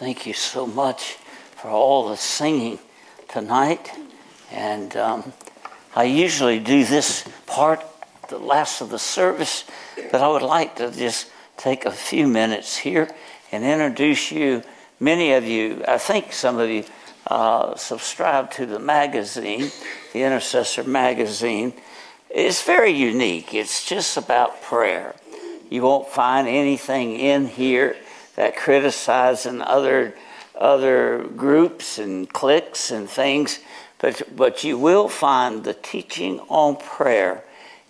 Thank 0.00 0.26
you 0.26 0.32
so 0.32 0.66
much 0.66 1.18
for 1.56 1.68
all 1.68 2.08
the 2.08 2.16
singing 2.16 2.78
tonight. 3.28 3.90
And 4.50 4.96
um, 4.96 5.34
I 5.94 6.04
usually 6.04 6.58
do 6.58 6.86
this 6.86 7.28
part, 7.44 7.84
the 8.30 8.38
last 8.38 8.80
of 8.80 8.88
the 8.88 8.98
service, 8.98 9.66
but 10.10 10.22
I 10.22 10.28
would 10.28 10.40
like 10.40 10.76
to 10.76 10.90
just 10.90 11.30
take 11.58 11.84
a 11.84 11.90
few 11.90 12.26
minutes 12.26 12.78
here 12.78 13.14
and 13.52 13.62
introduce 13.62 14.32
you. 14.32 14.62
Many 15.00 15.34
of 15.34 15.44
you, 15.44 15.84
I 15.86 15.98
think 15.98 16.32
some 16.32 16.58
of 16.58 16.70
you, 16.70 16.86
uh, 17.26 17.76
subscribe 17.76 18.50
to 18.52 18.64
the 18.64 18.78
magazine, 18.78 19.70
the 20.14 20.22
Intercessor 20.22 20.84
magazine. 20.84 21.74
It's 22.30 22.62
very 22.62 22.92
unique. 22.92 23.52
It's 23.52 23.84
just 23.84 24.16
about 24.16 24.62
prayer. 24.62 25.14
You 25.68 25.82
won't 25.82 26.08
find 26.08 26.48
anything 26.48 27.20
in 27.20 27.48
here 27.48 27.96
that 28.40 28.56
criticizing 28.56 29.60
other 29.60 30.14
other 30.54 31.24
groups 31.36 31.98
and 31.98 32.26
cliques 32.32 32.90
and 32.90 33.06
things, 33.06 33.58
but 33.98 34.22
but 34.34 34.64
you 34.64 34.78
will 34.78 35.10
find 35.10 35.62
the 35.62 35.74
teaching 35.74 36.40
on 36.48 36.76
prayer, 36.76 37.44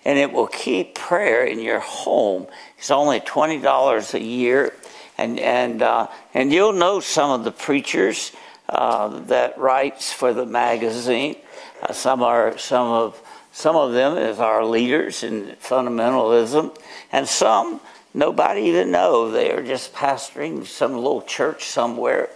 and 0.05 0.19
it 0.19 0.33
will 0.33 0.49
keep 0.49 0.97
prayer 0.97 1.45
in 1.45 1.61
your 1.61 1.79
home. 1.79 2.49
It's 2.79 2.91
only 2.91 3.21
twenty 3.21 3.61
dollars 3.61 4.13
a 4.13 4.21
year, 4.21 4.75
and 5.17 5.39
and 5.39 5.83
uh, 5.83 6.09
and 6.35 6.53
you'll 6.53 6.73
know 6.73 6.99
some 6.99 7.31
of 7.31 7.45
the 7.45 7.53
preachers 7.53 8.33
uh, 8.69 9.21
that 9.27 9.57
writes 9.57 10.13
for 10.13 10.33
the 10.35 10.47
magazine. 10.47 11.37
Uh, 11.81 11.93
some 11.93 12.25
are 12.25 12.59
some 12.59 12.89
of 12.89 13.23
some 13.53 13.77
of 13.77 13.93
them 13.93 14.19
is 14.19 14.41
our 14.41 14.65
leaders 14.65 15.23
in 15.23 15.55
fundamentalism, 15.63 16.77
and 17.13 17.29
some 17.29 17.81
nobody 18.15 18.63
even 18.63 18.91
know 18.91 19.31
they 19.31 19.51
are 19.53 19.63
just 19.63 19.93
pastoring 19.93 20.67
some 20.67 20.95
little 20.95 21.23
church 21.23 21.65
somewhere, 21.65 22.29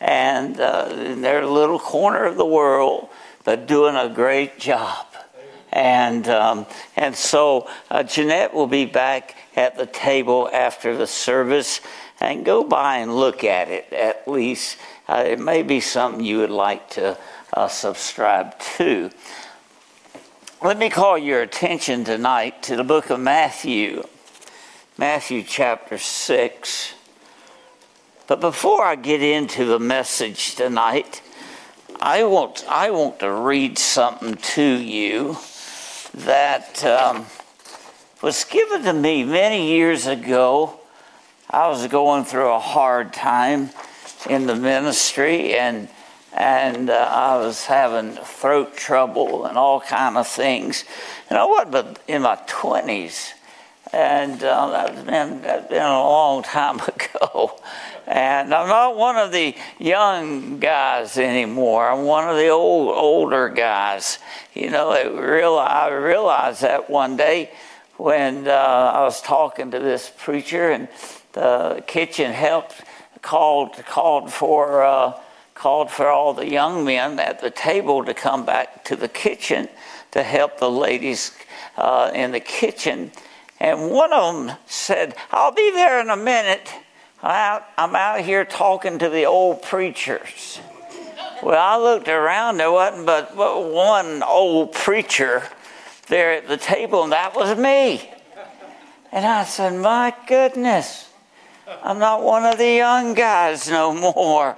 and 0.00 0.60
uh, 0.60 0.88
in 0.90 1.22
their 1.22 1.44
little 1.46 1.78
corner 1.78 2.24
of 2.24 2.36
the 2.36 2.46
world, 2.46 3.08
but 3.44 3.66
doing 3.66 3.96
a 3.96 4.08
great 4.08 4.58
job. 4.58 5.06
And 5.72 6.28
um, 6.28 6.66
and 6.96 7.14
so 7.14 7.68
uh, 7.90 8.02
Jeanette 8.02 8.52
will 8.52 8.66
be 8.66 8.86
back 8.86 9.36
at 9.54 9.76
the 9.76 9.86
table 9.86 10.48
after 10.52 10.96
the 10.96 11.06
service, 11.06 11.80
and 12.20 12.44
go 12.44 12.64
by 12.64 12.98
and 12.98 13.14
look 13.14 13.44
at 13.44 13.68
it 13.68 13.92
at 13.92 14.26
least. 14.26 14.78
Uh, 15.08 15.24
it 15.26 15.38
may 15.38 15.62
be 15.62 15.80
something 15.80 16.24
you 16.24 16.38
would 16.38 16.50
like 16.50 16.90
to 16.90 17.16
uh, 17.54 17.68
subscribe 17.68 18.58
to. 18.76 19.10
Let 20.62 20.76
me 20.76 20.90
call 20.90 21.16
your 21.16 21.40
attention 21.40 22.04
tonight 22.04 22.62
to 22.64 22.76
the 22.76 22.84
book 22.84 23.10
of 23.10 23.18
Matthew, 23.18 24.02
Matthew 25.00 25.44
chapter 25.44 25.96
6. 25.96 26.92
But 28.26 28.38
before 28.38 28.84
I 28.84 28.96
get 28.96 29.22
into 29.22 29.64
the 29.64 29.78
message 29.78 30.56
tonight, 30.56 31.22
I 32.02 32.24
want, 32.24 32.66
I 32.68 32.90
want 32.90 33.20
to 33.20 33.32
read 33.32 33.78
something 33.78 34.34
to 34.34 34.62
you 34.62 35.38
that 36.12 36.84
um, 36.84 37.24
was 38.20 38.44
given 38.44 38.82
to 38.82 38.92
me 38.92 39.24
many 39.24 39.68
years 39.68 40.06
ago. 40.06 40.78
I 41.48 41.68
was 41.68 41.86
going 41.86 42.26
through 42.26 42.52
a 42.52 42.60
hard 42.60 43.14
time 43.14 43.70
in 44.28 44.46
the 44.46 44.54
ministry 44.54 45.54
and 45.54 45.88
and 46.32 46.90
uh, 46.90 47.08
I 47.10 47.38
was 47.38 47.64
having 47.64 48.12
throat 48.12 48.76
trouble 48.76 49.46
and 49.46 49.56
all 49.56 49.80
kind 49.80 50.16
of 50.16 50.28
things. 50.28 50.84
And 51.28 51.38
I 51.38 51.44
wasn't 51.44 51.98
in 52.06 52.22
my 52.22 52.38
twenties, 52.46 53.32
and 53.92 54.42
uh, 54.42 54.70
that's 54.70 55.02
been 55.02 55.42
that's 55.42 55.68
been 55.68 55.82
a 55.82 56.02
long 56.02 56.42
time 56.58 56.80
ago. 56.80 57.58
And 58.06 58.52
I'm 58.52 58.68
not 58.68 58.96
one 58.96 59.16
of 59.16 59.30
the 59.30 59.54
young 59.78 60.58
guys 60.58 61.16
anymore. 61.16 61.88
I'm 61.88 62.04
one 62.04 62.28
of 62.28 62.36
the 62.36 62.48
old 62.48 62.96
older 62.96 63.48
guys. 63.48 64.18
You 64.54 64.70
know, 64.70 64.92
it 64.92 65.12
real, 65.12 65.56
I 65.58 65.88
realized 65.90 66.62
that 66.62 66.90
one 66.90 67.16
day 67.16 67.50
when 67.96 68.48
uh, 68.48 68.50
I 68.50 69.02
was 69.02 69.20
talking 69.20 69.70
to 69.70 69.78
this 69.78 70.10
preacher, 70.18 70.70
and 70.70 70.88
the 71.32 71.84
kitchen 71.86 72.32
helped 72.32 72.82
called 73.22 73.74
called 73.86 74.32
for 74.32 74.82
uh, 74.82 75.20
called 75.54 75.90
for 75.90 76.08
all 76.08 76.32
the 76.32 76.48
young 76.48 76.84
men 76.84 77.18
at 77.18 77.40
the 77.40 77.50
table 77.50 78.04
to 78.04 78.14
come 78.14 78.44
back 78.46 78.82
to 78.84 78.96
the 78.96 79.08
kitchen 79.08 79.68
to 80.10 80.22
help 80.22 80.58
the 80.58 80.70
ladies 80.70 81.32
uh, 81.76 82.10
in 82.14 82.32
the 82.32 82.40
kitchen. 82.40 83.12
And 83.60 83.90
one 83.90 84.12
of 84.12 84.34
them 84.34 84.56
said, 84.66 85.14
I'll 85.30 85.52
be 85.52 85.70
there 85.70 86.00
in 86.00 86.08
a 86.08 86.16
minute. 86.16 86.72
I'm 87.22 87.30
out, 87.30 87.64
I'm 87.76 87.94
out 87.94 88.20
here 88.22 88.46
talking 88.46 88.98
to 88.98 89.10
the 89.10 89.26
old 89.26 89.62
preachers. 89.62 90.60
Well, 91.42 91.60
I 91.60 91.76
looked 91.76 92.08
around, 92.08 92.56
there 92.56 92.72
wasn't 92.72 93.06
but 93.06 93.36
one 93.36 94.22
old 94.22 94.72
preacher 94.72 95.42
there 96.08 96.32
at 96.32 96.48
the 96.48 96.56
table, 96.56 97.02
and 97.02 97.12
that 97.12 97.36
was 97.36 97.58
me. 97.58 98.10
And 99.12 99.26
I 99.26 99.44
said, 99.44 99.74
My 99.74 100.14
goodness, 100.26 101.10
I'm 101.82 101.98
not 101.98 102.22
one 102.22 102.44
of 102.44 102.58
the 102.58 102.76
young 102.76 103.14
guys 103.14 103.68
no 103.68 103.92
more 103.92 104.56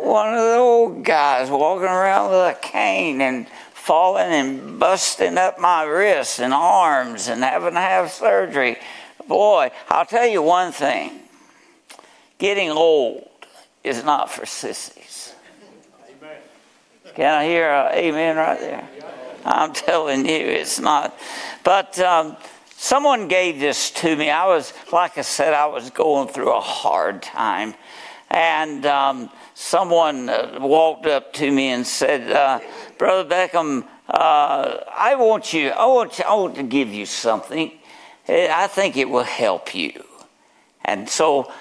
one 0.00 0.32
of 0.32 0.40
the 0.40 0.56
old 0.56 1.04
guys 1.04 1.50
walking 1.50 1.84
around 1.84 2.30
with 2.30 2.56
a 2.56 2.58
cane 2.62 3.20
and 3.20 3.46
falling 3.90 4.32
and 4.32 4.78
busting 4.78 5.36
up 5.36 5.58
my 5.58 5.82
wrists 5.82 6.38
and 6.38 6.54
arms 6.54 7.26
and 7.26 7.42
having 7.42 7.74
to 7.74 7.80
have 7.80 8.08
surgery. 8.08 8.76
Boy, 9.26 9.68
I'll 9.88 10.06
tell 10.06 10.28
you 10.28 10.42
one 10.42 10.70
thing 10.70 11.18
getting 12.38 12.70
old 12.70 13.28
is 13.82 14.04
not 14.04 14.30
for 14.30 14.46
sissies. 14.46 15.34
Amen. 16.08 16.36
Can 17.16 17.34
I 17.34 17.44
hear 17.44 17.68
an 17.68 17.98
amen 17.98 18.36
right 18.36 18.60
there? 18.60 18.88
I'm 19.44 19.72
telling 19.72 20.24
you, 20.24 20.36
it's 20.36 20.78
not. 20.78 21.12
But 21.64 21.98
um, 21.98 22.36
someone 22.76 23.26
gave 23.26 23.58
this 23.58 23.90
to 23.90 24.14
me. 24.14 24.30
I 24.30 24.46
was, 24.46 24.72
like 24.92 25.18
I 25.18 25.22
said, 25.22 25.52
I 25.52 25.66
was 25.66 25.90
going 25.90 26.28
through 26.28 26.52
a 26.52 26.60
hard 26.60 27.22
time. 27.24 27.74
And 28.30 28.86
um, 28.86 29.30
someone 29.54 30.28
uh, 30.28 30.58
walked 30.60 31.06
up 31.06 31.32
to 31.34 31.50
me 31.50 31.68
and 31.68 31.86
said, 31.86 32.30
uh, 32.30 32.60
Brother 32.96 33.28
Beckham, 33.28 33.86
uh, 34.08 34.78
I 34.96 35.16
want 35.16 35.52
you, 35.52 35.70
I 35.70 35.86
want, 35.86 36.18
you, 36.18 36.24
I 36.24 36.34
want 36.34 36.54
to 36.56 36.62
give 36.62 36.88
you 36.88 37.06
something. 37.06 37.72
I 38.28 38.68
think 38.68 38.96
it 38.96 39.08
will 39.08 39.24
help 39.24 39.74
you. 39.74 40.04
And 40.84 41.08
so 41.08 41.52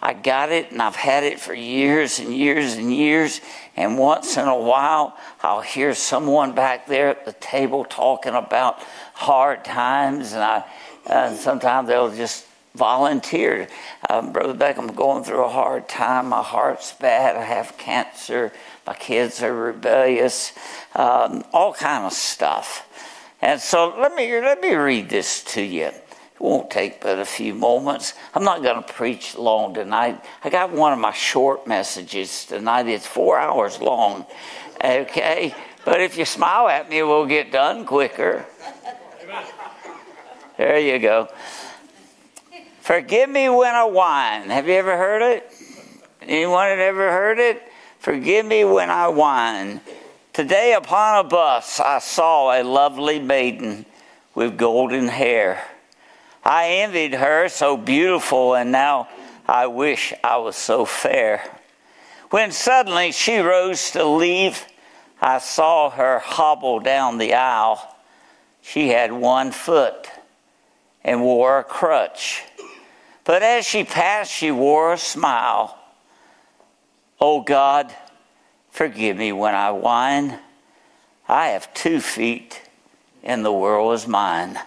I 0.00 0.14
got 0.14 0.50
it, 0.50 0.70
and 0.70 0.80
I've 0.80 0.96
had 0.96 1.24
it 1.24 1.40
for 1.40 1.54
years 1.54 2.18
and 2.18 2.34
years 2.34 2.74
and 2.74 2.92
years. 2.92 3.40
And 3.76 3.98
once 3.98 4.36
in 4.36 4.46
a 4.46 4.58
while, 4.58 5.16
I'll 5.42 5.60
hear 5.60 5.94
someone 5.94 6.54
back 6.54 6.86
there 6.86 7.08
at 7.08 7.24
the 7.24 7.32
table 7.34 7.84
talking 7.84 8.34
about 8.34 8.80
hard 9.14 9.64
times, 9.64 10.32
and 10.32 10.42
I, 10.42 10.64
and 11.06 11.36
sometimes 11.36 11.88
they'll 11.88 12.14
just 12.14 12.46
volunteered. 12.74 13.68
Um, 14.08 14.32
Brother 14.32 14.54
Beckham, 14.54 14.88
I'm 14.88 14.94
going 14.94 15.24
through 15.24 15.44
a 15.44 15.48
hard 15.48 15.88
time. 15.88 16.28
My 16.28 16.42
heart's 16.42 16.92
bad. 16.92 17.36
I 17.36 17.42
have 17.42 17.76
cancer. 17.78 18.52
My 18.86 18.94
kids 18.94 19.42
are 19.42 19.54
rebellious. 19.54 20.52
Um, 20.94 21.44
all 21.52 21.74
kind 21.74 22.04
of 22.04 22.12
stuff. 22.12 22.88
And 23.40 23.60
so 23.60 23.94
let 23.98 24.14
me 24.14 24.40
let 24.40 24.60
me 24.60 24.74
read 24.74 25.08
this 25.08 25.42
to 25.44 25.62
you. 25.62 25.86
It 25.86 26.40
won't 26.40 26.70
take 26.70 27.00
but 27.00 27.18
a 27.18 27.24
few 27.24 27.54
moments. 27.54 28.14
I'm 28.34 28.44
not 28.44 28.62
going 28.62 28.82
to 28.82 28.92
preach 28.92 29.36
long 29.36 29.74
tonight. 29.74 30.24
I 30.44 30.50
got 30.50 30.70
one 30.72 30.92
of 30.92 30.98
my 30.98 31.12
short 31.12 31.66
messages 31.66 32.44
tonight. 32.46 32.86
It's 32.86 33.06
four 33.06 33.38
hours 33.38 33.80
long. 33.80 34.26
Okay, 34.82 35.54
but 35.84 36.00
if 36.00 36.16
you 36.16 36.24
smile 36.24 36.68
at 36.68 36.88
me, 36.88 37.02
we'll 37.02 37.26
get 37.26 37.52
done 37.52 37.84
quicker. 37.84 38.46
There 40.56 40.78
you 40.78 40.98
go. 40.98 41.28
Forgive 42.92 43.30
me 43.30 43.48
when 43.48 43.74
I 43.74 43.84
whine. 43.84 44.50
Have 44.50 44.68
you 44.68 44.74
ever 44.74 44.98
heard 44.98 45.22
it? 45.22 45.50
Anyone 46.20 46.68
had 46.68 46.78
ever 46.78 47.10
heard 47.10 47.38
it? 47.38 47.62
Forgive 47.98 48.44
me 48.44 48.66
when 48.66 48.90
I 48.90 49.08
whine. 49.08 49.80
Today 50.34 50.74
upon 50.74 51.24
a 51.24 51.26
bus 51.26 51.80
I 51.80 52.00
saw 52.00 52.52
a 52.52 52.62
lovely 52.62 53.18
maiden 53.18 53.86
with 54.34 54.58
golden 54.58 55.08
hair. 55.08 55.64
I 56.44 56.68
envied 56.68 57.14
her, 57.14 57.48
so 57.48 57.78
beautiful, 57.78 58.56
and 58.56 58.70
now 58.70 59.08
I 59.48 59.68
wish 59.68 60.12
I 60.22 60.36
was 60.36 60.56
so 60.56 60.84
fair. 60.84 61.42
When 62.28 62.52
suddenly 62.52 63.12
she 63.12 63.38
rose 63.38 63.90
to 63.92 64.04
leave, 64.04 64.66
I 65.18 65.38
saw 65.38 65.88
her 65.88 66.18
hobble 66.18 66.80
down 66.80 67.16
the 67.16 67.32
aisle. 67.32 67.96
She 68.60 68.88
had 68.88 69.12
one 69.12 69.50
foot 69.50 70.10
and 71.02 71.22
wore 71.22 71.58
a 71.58 71.64
crutch. 71.64 72.42
But 73.24 73.42
as 73.42 73.64
she 73.64 73.84
passed, 73.84 74.32
she 74.32 74.50
wore 74.50 74.92
a 74.92 74.98
smile. 74.98 75.78
Oh 77.20 77.40
God, 77.40 77.94
forgive 78.70 79.16
me 79.16 79.32
when 79.32 79.54
I 79.54 79.70
whine. 79.70 80.38
I 81.28 81.48
have 81.48 81.72
two 81.72 82.00
feet, 82.00 82.60
and 83.22 83.44
the 83.44 83.52
world 83.52 83.94
is 83.94 84.08
mine. 84.08 84.58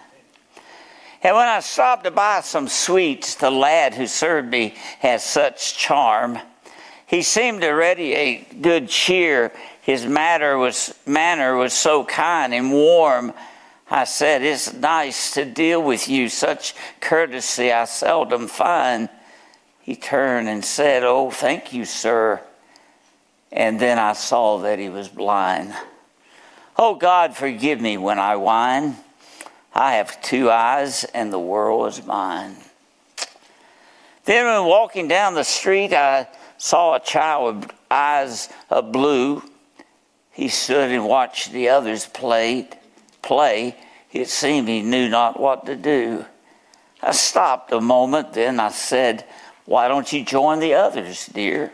And 1.22 1.34
when 1.36 1.48
I 1.48 1.60
stopped 1.60 2.04
to 2.04 2.10
buy 2.10 2.40
some 2.40 2.68
sweets, 2.68 3.34
the 3.34 3.50
lad 3.50 3.94
who 3.94 4.06
served 4.06 4.48
me 4.48 4.74
had 5.00 5.20
such 5.20 5.76
charm. 5.76 6.38
He 7.06 7.22
seemed 7.22 7.60
to 7.62 7.70
radiate 7.70 8.62
good 8.62 8.88
cheer. 8.88 9.52
His 9.82 10.06
manner 10.06 10.56
was, 10.56 10.94
manner 11.04 11.56
was 11.56 11.72
so 11.72 12.04
kind 12.04 12.54
and 12.54 12.72
warm. 12.72 13.32
I 13.90 14.04
said, 14.04 14.42
It's 14.42 14.72
nice 14.72 15.32
to 15.32 15.44
deal 15.44 15.82
with 15.82 16.08
you. 16.08 16.28
Such 16.28 16.74
courtesy 17.00 17.72
I 17.72 17.84
seldom 17.84 18.48
find. 18.48 19.08
He 19.80 19.94
turned 19.94 20.48
and 20.48 20.64
said, 20.64 21.04
Oh, 21.04 21.30
thank 21.30 21.72
you, 21.72 21.84
sir. 21.84 22.40
And 23.52 23.78
then 23.78 23.98
I 23.98 24.14
saw 24.14 24.58
that 24.58 24.78
he 24.78 24.88
was 24.88 25.08
blind. 25.08 25.72
Oh, 26.76 26.94
God, 26.94 27.36
forgive 27.36 27.80
me 27.80 27.96
when 27.96 28.18
I 28.18 28.36
whine. 28.36 28.96
I 29.72 29.94
have 29.94 30.20
two 30.22 30.50
eyes, 30.50 31.04
and 31.04 31.32
the 31.32 31.38
world 31.38 31.88
is 31.88 32.04
mine. 32.04 32.56
Then, 34.24 34.46
when 34.46 34.68
walking 34.68 35.06
down 35.06 35.34
the 35.34 35.44
street, 35.44 35.92
I 35.92 36.26
saw 36.58 36.94
a 36.94 37.00
child 37.00 37.56
with 37.56 37.70
eyes 37.90 38.48
of 38.68 38.90
blue. 38.90 39.42
He 40.32 40.48
stood 40.48 40.90
and 40.90 41.06
watched 41.06 41.52
the 41.52 41.68
others 41.68 42.06
play. 42.06 42.68
Play. 43.26 43.74
It 44.12 44.28
seemed 44.28 44.68
he 44.68 44.82
knew 44.82 45.08
not 45.08 45.40
what 45.40 45.66
to 45.66 45.74
do. 45.74 46.24
I 47.02 47.10
stopped 47.10 47.72
a 47.72 47.80
moment, 47.80 48.34
then 48.34 48.60
I 48.60 48.70
said, 48.70 49.24
Why 49.64 49.88
don't 49.88 50.12
you 50.12 50.24
join 50.24 50.60
the 50.60 50.74
others, 50.74 51.26
dear? 51.26 51.72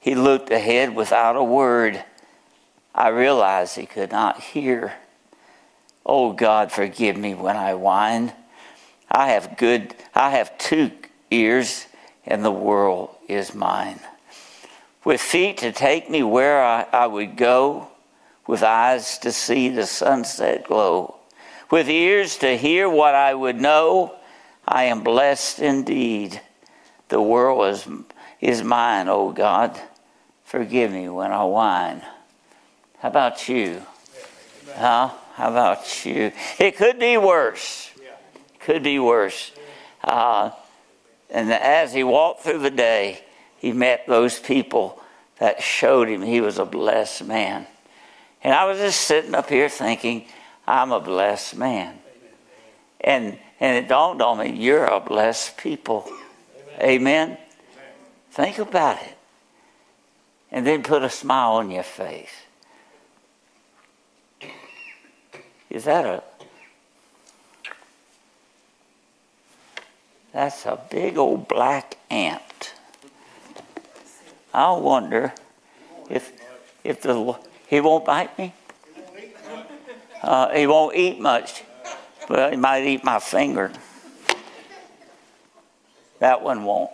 He 0.00 0.14
looked 0.14 0.50
ahead 0.50 0.96
without 0.96 1.36
a 1.36 1.44
word. 1.44 2.02
I 2.94 3.08
realized 3.08 3.76
he 3.76 3.84
could 3.84 4.12
not 4.12 4.40
hear. 4.40 4.94
Oh 6.06 6.32
God, 6.32 6.72
forgive 6.72 7.18
me 7.18 7.34
when 7.34 7.58
I 7.58 7.74
whine. 7.74 8.32
I 9.10 9.28
have 9.28 9.58
good 9.58 9.94
I 10.14 10.30
have 10.30 10.56
two 10.56 10.90
ears 11.30 11.86
and 12.24 12.42
the 12.42 12.50
world 12.50 13.14
is 13.28 13.54
mine. 13.54 14.00
With 15.04 15.20
feet 15.20 15.58
to 15.58 15.70
take 15.70 16.08
me 16.08 16.22
where 16.22 16.64
I, 16.64 16.86
I 16.90 17.06
would 17.06 17.36
go, 17.36 17.91
with 18.46 18.62
eyes 18.62 19.18
to 19.18 19.32
see 19.32 19.68
the 19.68 19.86
sunset 19.86 20.64
glow, 20.64 21.16
with 21.70 21.88
ears 21.88 22.36
to 22.38 22.56
hear 22.56 22.88
what 22.88 23.14
I 23.14 23.34
would 23.34 23.60
know, 23.60 24.14
I 24.66 24.84
am 24.84 25.02
blessed 25.02 25.60
indeed. 25.60 26.40
The 27.08 27.20
world 27.20 27.72
is, 27.72 27.88
is 28.40 28.62
mine, 28.62 29.08
O 29.08 29.28
oh 29.28 29.32
God. 29.32 29.80
Forgive 30.44 30.92
me 30.92 31.08
when 31.08 31.32
I 31.32 31.44
whine. 31.44 32.02
How 32.98 33.08
about 33.08 33.48
you? 33.48 33.82
Huh? 34.74 35.10
How 35.34 35.50
about 35.50 36.04
you? 36.04 36.32
It 36.58 36.76
could 36.76 36.98
be 36.98 37.16
worse. 37.16 37.90
Could 38.60 38.82
be 38.82 38.98
worse. 38.98 39.52
Uh, 40.04 40.50
and 41.30 41.50
as 41.50 41.94
he 41.94 42.04
walked 42.04 42.42
through 42.42 42.58
the 42.58 42.70
day, 42.70 43.24
he 43.58 43.72
met 43.72 44.06
those 44.06 44.38
people 44.38 45.00
that 45.38 45.62
showed 45.62 46.08
him 46.08 46.22
he 46.22 46.40
was 46.40 46.58
a 46.58 46.64
blessed 46.64 47.24
man. 47.24 47.66
And 48.44 48.54
I 48.54 48.64
was 48.64 48.78
just 48.78 49.02
sitting 49.02 49.34
up 49.34 49.48
here 49.48 49.68
thinking, 49.68 50.26
I'm 50.66 50.92
a 50.92 51.00
blessed 51.00 51.56
man. 51.56 51.98
And, 53.00 53.38
and 53.60 53.84
it 53.84 53.88
dawned 53.88 54.22
on 54.22 54.38
me, 54.38 54.50
you're 54.50 54.84
a 54.84 55.00
blessed 55.00 55.56
people. 55.56 56.08
Amen. 56.80 57.30
Amen. 57.30 57.38
Think 58.30 58.58
about 58.58 59.00
it. 59.02 59.16
And 60.50 60.66
then 60.66 60.82
put 60.82 61.02
a 61.02 61.10
smile 61.10 61.52
on 61.52 61.70
your 61.70 61.82
face. 61.82 62.32
Is 65.70 65.84
that 65.84 66.04
a 66.04 66.22
That's 70.32 70.64
a 70.64 70.80
big 70.90 71.18
old 71.18 71.46
black 71.46 71.98
ant. 72.10 72.74
I 74.52 74.72
wonder 74.72 75.34
if 76.08 76.32
if 76.82 77.02
the 77.02 77.38
he 77.72 77.80
won't 77.80 78.04
bite 78.04 78.36
me. 78.38 78.52
Uh, 80.22 80.50
he 80.50 80.66
won't 80.66 80.94
eat 80.94 81.18
much, 81.18 81.64
but 82.28 82.52
he 82.52 82.58
might 82.58 82.84
eat 82.84 83.02
my 83.02 83.18
finger. 83.18 83.72
That 86.18 86.42
one 86.42 86.64
won't. 86.64 86.90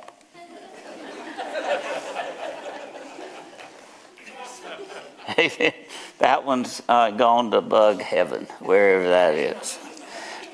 that 6.19 6.44
one's 6.44 6.81
uh, 6.88 7.10
gone 7.10 7.50
to 7.50 7.60
bug 7.60 8.00
heaven, 8.00 8.44
wherever 8.60 9.08
that 9.08 9.34
is. 9.34 9.76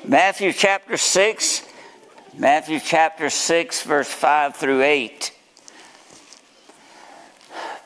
Matthew 0.07 0.55
chapter 0.55 0.97
6 0.97 1.69
Matthew 2.37 2.81
chapter 2.81 3.31
6, 3.31 3.83
verse 3.83 4.09
5 4.09 4.57
through 4.57 4.83
8. 4.83 5.33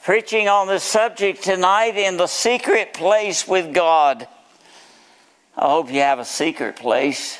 Preaching 0.08 0.48
on 0.48 0.68
this 0.68 0.84
subject 0.84 1.42
tonight 1.42 1.98
in 1.98 2.16
the 2.16 2.26
secret 2.26 2.94
place 2.94 3.46
with 3.46 3.74
God. 3.74 4.26
I 5.54 5.68
hope 5.68 5.92
you 5.92 6.00
have 6.00 6.18
a 6.18 6.24
secret 6.24 6.76
place. 6.76 7.38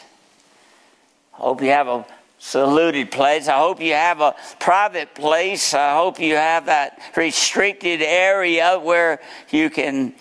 I 1.32 1.38
hope 1.38 1.62
you 1.62 1.70
have 1.70 1.88
a 1.88 2.04
saluted 2.38 3.10
place. 3.10 3.48
I 3.48 3.56
hope 3.56 3.80
you 3.80 3.94
have 3.94 4.20
a 4.20 4.36
private 4.60 5.14
place. 5.14 5.72
I 5.72 5.94
hope 5.94 6.20
you 6.20 6.34
have 6.34 6.66
that 6.66 7.00
restricted 7.16 8.02
area 8.02 8.78
where 8.78 9.22
you 9.48 9.70
can 9.70 10.12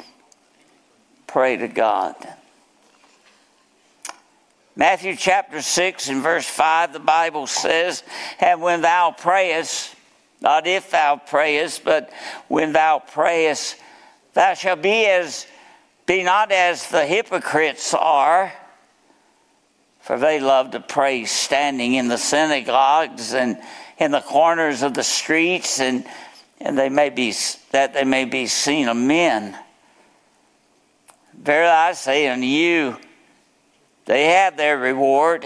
pray 1.27 1.57
to 1.57 1.67
God. 1.67 2.15
Matthew 4.73 5.17
chapter 5.17 5.61
6 5.61 6.07
and 6.07 6.23
verse 6.23 6.45
5, 6.45 6.94
the 6.94 6.99
Bible 6.99 7.45
says, 7.45 8.03
And 8.39 8.61
when 8.61 8.83
thou 8.83 9.11
prayest, 9.11 9.96
not 10.42 10.68
if 10.68 10.92
thou 10.92 11.16
prayest, 11.18 11.84
but 11.84 12.12
when 12.48 12.74
thou 12.74 13.00
prayest, 13.00 13.78
thou 14.34 14.54
shalt 14.54 14.81
be 14.81 15.06
as 15.06 15.48
be 16.06 16.24
not 16.24 16.54
as 16.54 16.88
the 16.89 17.06
hypocrites 17.06 17.94
are, 17.94 18.54
for 20.00 20.18
they 20.18 20.39
love 20.39 20.72
to 20.72 20.80
pray 20.80 21.25
standing 21.25 21.95
in 21.95 22.07
the 22.07 22.18
synagogues 22.18 23.34
and 23.34 23.57
in 23.98 24.12
the 24.12 24.22
corners 24.22 24.84
of 24.84 24.94
the 24.94 25.04
streets, 25.04 25.81
and, 25.81 26.06
and 26.62 26.78
they 26.78 26.88
may 26.88 27.10
be 27.10 27.33
that 27.72 27.94
they 27.94 28.06
may 28.06 28.24
be 28.24 28.48
seen 28.48 28.88
of 28.88 28.95
men. 28.95 29.57
Verily 31.33 31.69
I 31.69 31.92
say 31.92 32.30
unto 32.30 32.45
you, 32.45 32.98
they 34.06 34.28
have 34.28 34.56
their 34.56 34.78
reward. 34.78 35.45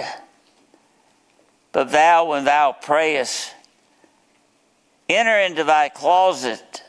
But 1.72 1.92
thou, 1.92 2.26
when 2.26 2.44
thou 2.44 2.74
prayest, 2.74 3.56
enter 5.16 5.40
into 5.40 5.64
thy 5.64 5.90
closet. 5.90 6.84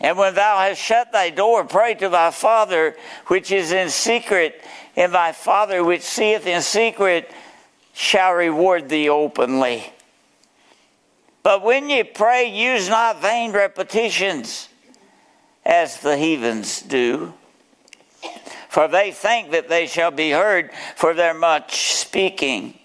And 0.00 0.18
when 0.18 0.34
thou 0.34 0.58
hast 0.58 0.80
shut 0.80 1.12
thy 1.12 1.30
door, 1.30 1.64
pray 1.64 1.94
to 1.94 2.08
thy 2.08 2.30
Father 2.30 2.96
which 3.26 3.50
is 3.50 3.72
in 3.72 3.88
secret, 3.88 4.62
and 4.94 5.12
thy 5.12 5.32
Father 5.32 5.82
which 5.82 6.02
seeth 6.02 6.46
in 6.46 6.62
secret 6.62 7.30
shall 7.94 8.34
reward 8.34 8.88
thee 8.88 9.08
openly. 9.08 9.92
But 11.42 11.62
when 11.62 11.88
ye 11.88 12.02
pray, 12.02 12.46
use 12.46 12.88
not 12.88 13.22
vain 13.22 13.52
repetitions 13.52 14.68
as 15.64 16.00
the 16.00 16.16
heathens 16.16 16.82
do 16.82 17.32
for 18.76 18.88
they 18.88 19.10
think 19.10 19.52
that 19.52 19.70
they 19.70 19.86
shall 19.86 20.10
be 20.10 20.32
heard 20.32 20.70
for 20.96 21.14
their 21.14 21.32
much 21.32 21.94
speaking. 21.94 22.78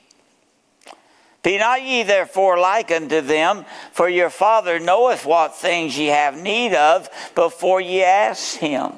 Be 1.43 1.57
not 1.57 1.81
ye 1.81 2.03
therefore 2.03 2.59
like 2.59 2.91
unto 2.91 3.21
them, 3.21 3.65
for 3.93 4.07
your 4.07 4.29
Father 4.29 4.79
knoweth 4.79 5.25
what 5.25 5.55
things 5.55 5.97
ye 5.97 6.07
have 6.07 6.39
need 6.39 6.73
of 6.73 7.09
before 7.33 7.81
ye 7.81 8.03
ask 8.03 8.57
him. 8.57 8.93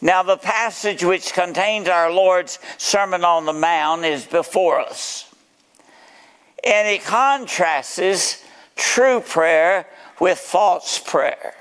Now, 0.00 0.22
the 0.22 0.36
passage 0.36 1.02
which 1.02 1.32
contains 1.32 1.88
our 1.88 2.12
Lord's 2.12 2.58
Sermon 2.76 3.24
on 3.24 3.46
the 3.46 3.52
Mount 3.52 4.04
is 4.04 4.26
before 4.26 4.78
us. 4.80 5.32
And 6.62 6.86
it 6.86 7.02
contrasts 7.02 8.44
true 8.76 9.20
prayer 9.20 9.86
with 10.20 10.38
false 10.38 10.98
prayer. 10.98 11.54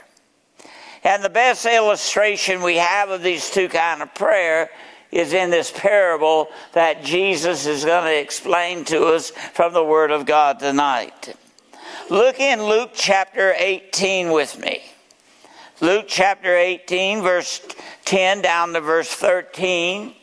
And 1.04 1.24
the 1.24 1.30
best 1.30 1.66
illustration 1.66 2.62
we 2.62 2.76
have 2.78 3.10
of 3.10 3.24
these 3.24 3.50
two 3.50 3.68
kind 3.68 4.02
of 4.02 4.14
prayer 4.14 4.70
is 5.14 5.32
in 5.32 5.52
this 5.52 5.72
parable 5.72 6.50
that 6.74 7.04
Jesus 7.04 7.68
is 7.68 7.86
going 7.86 8.06
to 8.06 8.20
explain 8.20 8.84
to 8.86 9.06
us 9.06 9.30
from 9.30 9.74
the 9.74 9.84
Word 9.84 10.10
of 10.10 10.26
God 10.26 10.60
tonight. 10.60 11.36
Look 12.10 12.40
in 12.40 12.64
Luke 12.64 12.92
chapter 12.94 13.54
18 13.56 14.32
with 14.32 14.60
me. 14.60 14.82
Luke 15.82 16.06
chapter 16.08 16.56
18, 16.56 17.22
verse 17.22 17.62
10 18.06 18.42
down 18.42 18.74
to 18.74 18.82
verse 18.82 19.10
13. 19.10 20.14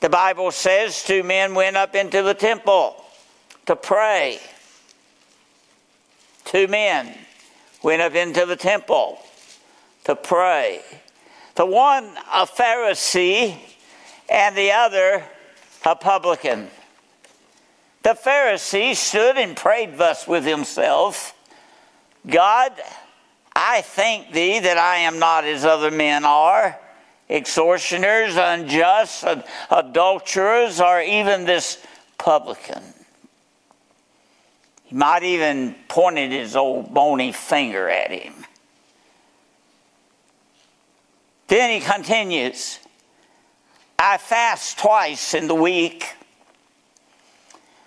The 0.00 0.08
Bible 0.08 0.52
says 0.52 1.04
two 1.04 1.22
men 1.22 1.54
went 1.54 1.76
up 1.76 1.94
into 1.94 2.22
the 2.22 2.34
temple 2.34 3.04
to 3.66 3.76
pray. 3.76 4.40
Two 6.46 6.66
men 6.66 7.12
went 7.82 8.00
up 8.00 8.14
into 8.14 8.46
the 8.46 8.56
temple 8.56 9.18
to 10.04 10.16
pray. 10.16 10.80
The 11.56 11.66
one 11.66 12.04
a 12.32 12.46
Pharisee 12.46 13.58
and 14.28 14.56
the 14.56 14.72
other 14.72 15.24
a 15.84 15.96
publican. 15.96 16.68
The 18.02 18.10
Pharisee 18.10 18.94
stood 18.94 19.36
and 19.36 19.56
prayed 19.56 19.98
thus 19.98 20.26
with 20.26 20.44
himself 20.44 21.34
God, 22.26 22.72
I 23.54 23.80
thank 23.80 24.32
thee 24.32 24.58
that 24.58 24.76
I 24.76 24.98
am 24.98 25.18
not 25.18 25.44
as 25.44 25.64
other 25.64 25.90
men 25.90 26.24
are, 26.24 26.78
extortioners, 27.30 28.36
unjust, 28.36 29.24
adulterers, 29.70 30.80
or 30.80 31.00
even 31.00 31.44
this 31.44 31.84
publican. 32.18 32.82
He 34.84 34.94
might 34.94 35.22
even 35.22 35.74
pointed 35.88 36.32
his 36.32 36.56
old 36.56 36.92
bony 36.92 37.32
finger 37.32 37.88
at 37.88 38.10
him. 38.10 38.34
Then 41.46 41.70
he 41.70 41.86
continues, 41.86 42.78
I 43.98 44.18
fast 44.18 44.78
twice 44.78 45.34
in 45.34 45.48
the 45.48 45.54
week. 45.54 46.06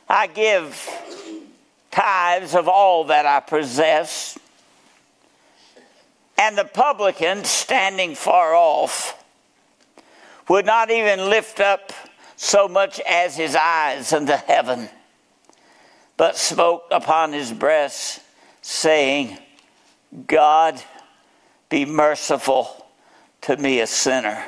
I 0.10 0.28
give 0.28 0.90
tithes 1.90 2.56
of 2.56 2.68
all 2.68 3.06
that 3.06 3.26
I 3.26 3.40
possess. 3.40 4.38
And 6.38 6.58
the 6.58 6.66
publican, 6.66 7.44
standing 7.44 8.16
far 8.16 8.54
off, 8.54 9.24
would 10.50 10.66
not 10.66 10.92
even 10.92 11.30
lift 11.30 11.60
up 11.60 11.94
so 12.36 12.68
much 12.68 13.00
as 13.02 13.38
his 13.38 13.56
eyes 13.56 14.12
unto 14.12 14.34
heaven 14.34 14.90
but 16.22 16.38
spoke 16.38 16.84
upon 16.92 17.34
his 17.34 17.52
breast, 17.52 18.22
saying, 18.62 19.40
God, 20.28 20.80
be 21.68 21.84
merciful 21.84 22.86
to 23.42 23.58
me, 23.58 23.80
a 23.80 23.88
sinner. 23.88 24.46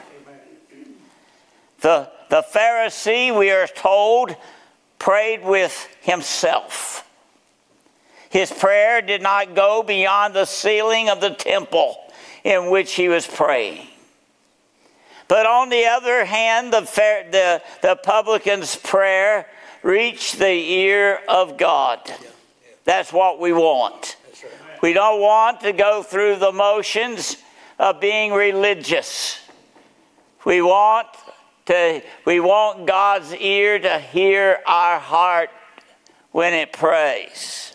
The, 1.84 2.10
the 2.30 2.42
Pharisee, 2.42 3.38
we 3.38 3.52
are 3.52 3.68
told, 3.68 4.38
prayed 5.00 5.44
with 5.44 5.90
himself. 6.00 7.06
His 8.30 8.50
prayer 8.50 9.02
did 9.02 9.22
not 9.22 9.54
go 9.54 9.84
beyond 9.84 10.34
the 10.34 10.46
ceiling 10.46 11.10
of 11.10 11.20
the 11.20 11.32
temple 11.32 11.98
in 12.46 12.70
which 12.70 12.94
he 12.94 13.10
was 13.10 13.28
praying. 13.28 13.86
But 15.28 15.46
on 15.46 15.68
the 15.68 15.86
other 15.88 16.24
hand, 16.24 16.72
the, 16.72 16.80
the, 16.80 17.62
the 17.82 17.98
publican's 17.98 18.78
prayer 18.78 19.46
reached 19.82 20.40
the 20.40 20.54
ear 20.54 21.20
of 21.28 21.58
God. 21.58 22.00
That's 22.86 23.12
what 23.12 23.42
we 23.42 23.52
want. 23.52 24.16
We 24.82 24.94
don't 24.94 25.20
want 25.20 25.60
to 25.62 25.74
go 25.74 26.02
through 26.02 26.38
the 26.38 26.54
motions 26.54 27.36
of 27.78 28.00
being 28.00 28.32
religious. 28.32 29.38
We 30.46 30.62
want 30.62 31.10
to 31.65 32.01
we 32.25 32.39
want 32.39 32.86
God's 32.86 33.34
ear 33.36 33.79
to 33.79 34.00
hear 34.00 34.60
our 34.65 35.00
heart 35.00 35.50
when 36.32 36.53
it 36.53 36.74
prays. 36.74 37.74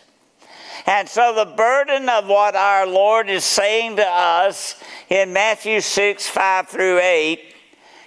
And 0.85 1.07
so 1.07 1.33
the 1.33 1.55
burden 1.55 2.09
of 2.09 2.27
what 2.27 2.55
our 2.55 2.87
Lord 2.87 3.29
is 3.29 3.43
saying 3.43 3.97
to 3.97 4.07
us 4.07 4.81
in 5.09 5.33
Matthew 5.33 5.81
6, 5.81 6.27
5 6.27 6.67
through 6.67 6.99
8 6.99 7.55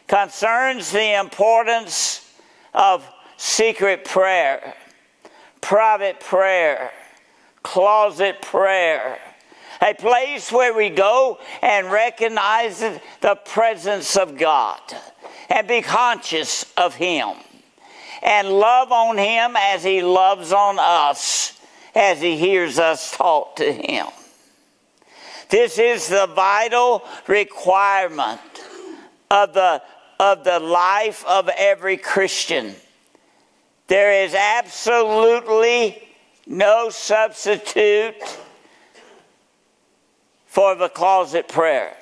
concerns 0.08 0.90
the 0.90 1.18
importance 1.20 2.32
of 2.74 3.08
secret 3.36 4.04
prayer, 4.04 4.74
private 5.60 6.20
prayer, 6.20 6.90
closet 7.62 8.42
prayer, 8.42 9.18
a 9.80 9.94
place 9.94 10.52
where 10.52 10.74
we 10.74 10.90
go 10.90 11.38
and 11.60 11.90
recognize 11.90 12.80
the 13.20 13.36
presence 13.44 14.16
of 14.16 14.36
God 14.36 14.80
and 15.48 15.66
be 15.66 15.82
conscious 15.82 16.72
of 16.76 16.94
Him 16.94 17.30
and 18.22 18.48
love 18.48 18.92
on 18.92 19.18
Him 19.18 19.54
as 19.56 19.82
He 19.82 20.02
loves 20.02 20.52
on 20.52 20.78
us 20.78 21.58
as 21.94 22.20
He 22.20 22.36
hears 22.36 22.78
us 22.78 23.16
talk 23.16 23.56
to 23.56 23.72
Him. 23.72 24.06
This 25.48 25.78
is 25.78 26.08
the 26.08 26.26
vital 26.34 27.04
requirement 27.26 28.40
of 29.30 29.52
the, 29.52 29.82
of 30.18 30.44
the 30.44 30.58
life 30.58 31.24
of 31.26 31.48
every 31.50 31.96
Christian 31.96 32.74
there 33.92 34.24
is 34.24 34.34
absolutely 34.34 36.02
no 36.46 36.88
substitute 36.88 38.14
for 40.46 40.74
the 40.74 40.88
closet 40.88 41.46
prayer. 41.46 41.94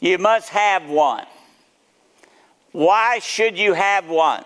You 0.00 0.16
must 0.16 0.48
have 0.48 0.88
one. 0.88 1.26
Why 2.76 3.20
should 3.20 3.56
you 3.56 3.72
have 3.72 4.06
one? 4.06 4.44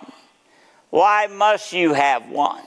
Why 0.91 1.27
must 1.27 1.73
you 1.73 1.95
have 1.95 2.29
one? 2.29 2.63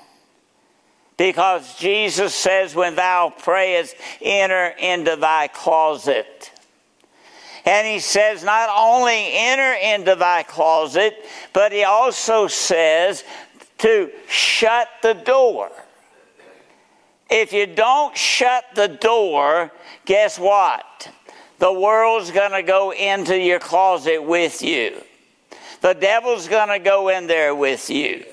Because 1.16 1.78
Jesus 1.78 2.36
says, 2.36 2.76
When 2.76 2.96
thou 2.96 3.30
prayest, 3.30 3.96
enter 4.22 4.76
into 4.78 5.16
thy 5.16 5.48
closet. 5.48 6.52
And 7.64 7.88
he 7.88 8.00
says, 8.00 8.44
not 8.44 8.70
only 8.76 9.30
enter 9.32 9.72
into 9.72 10.16
thy 10.16 10.44
closet, 10.44 11.16
but 11.54 11.72
he 11.72 11.86
also 11.86 12.48
says 12.48 13.24
to 13.78 14.12
shut 14.28 14.90
the 15.02 15.14
door. 15.14 15.72
If 17.30 17.54
you 17.54 17.68
don't 17.68 18.18
shut 18.18 18.66
the 18.76 18.90
door, 18.90 19.72
guess 20.04 20.38
what? 20.38 21.10
The 21.60 21.72
world's 21.72 22.32
going 22.32 22.52
to 22.52 22.64
go 22.64 22.92
into 22.92 23.40
your 23.40 23.60
closet 23.60 24.22
with 24.22 24.62
you. 24.62 25.02
The 25.84 25.94
devil's 25.94 26.48
going 26.48 26.70
to 26.70 26.80
go 26.80 27.10
in 27.10 27.28
there 27.28 27.54
with 27.54 27.90
you 27.90 28.24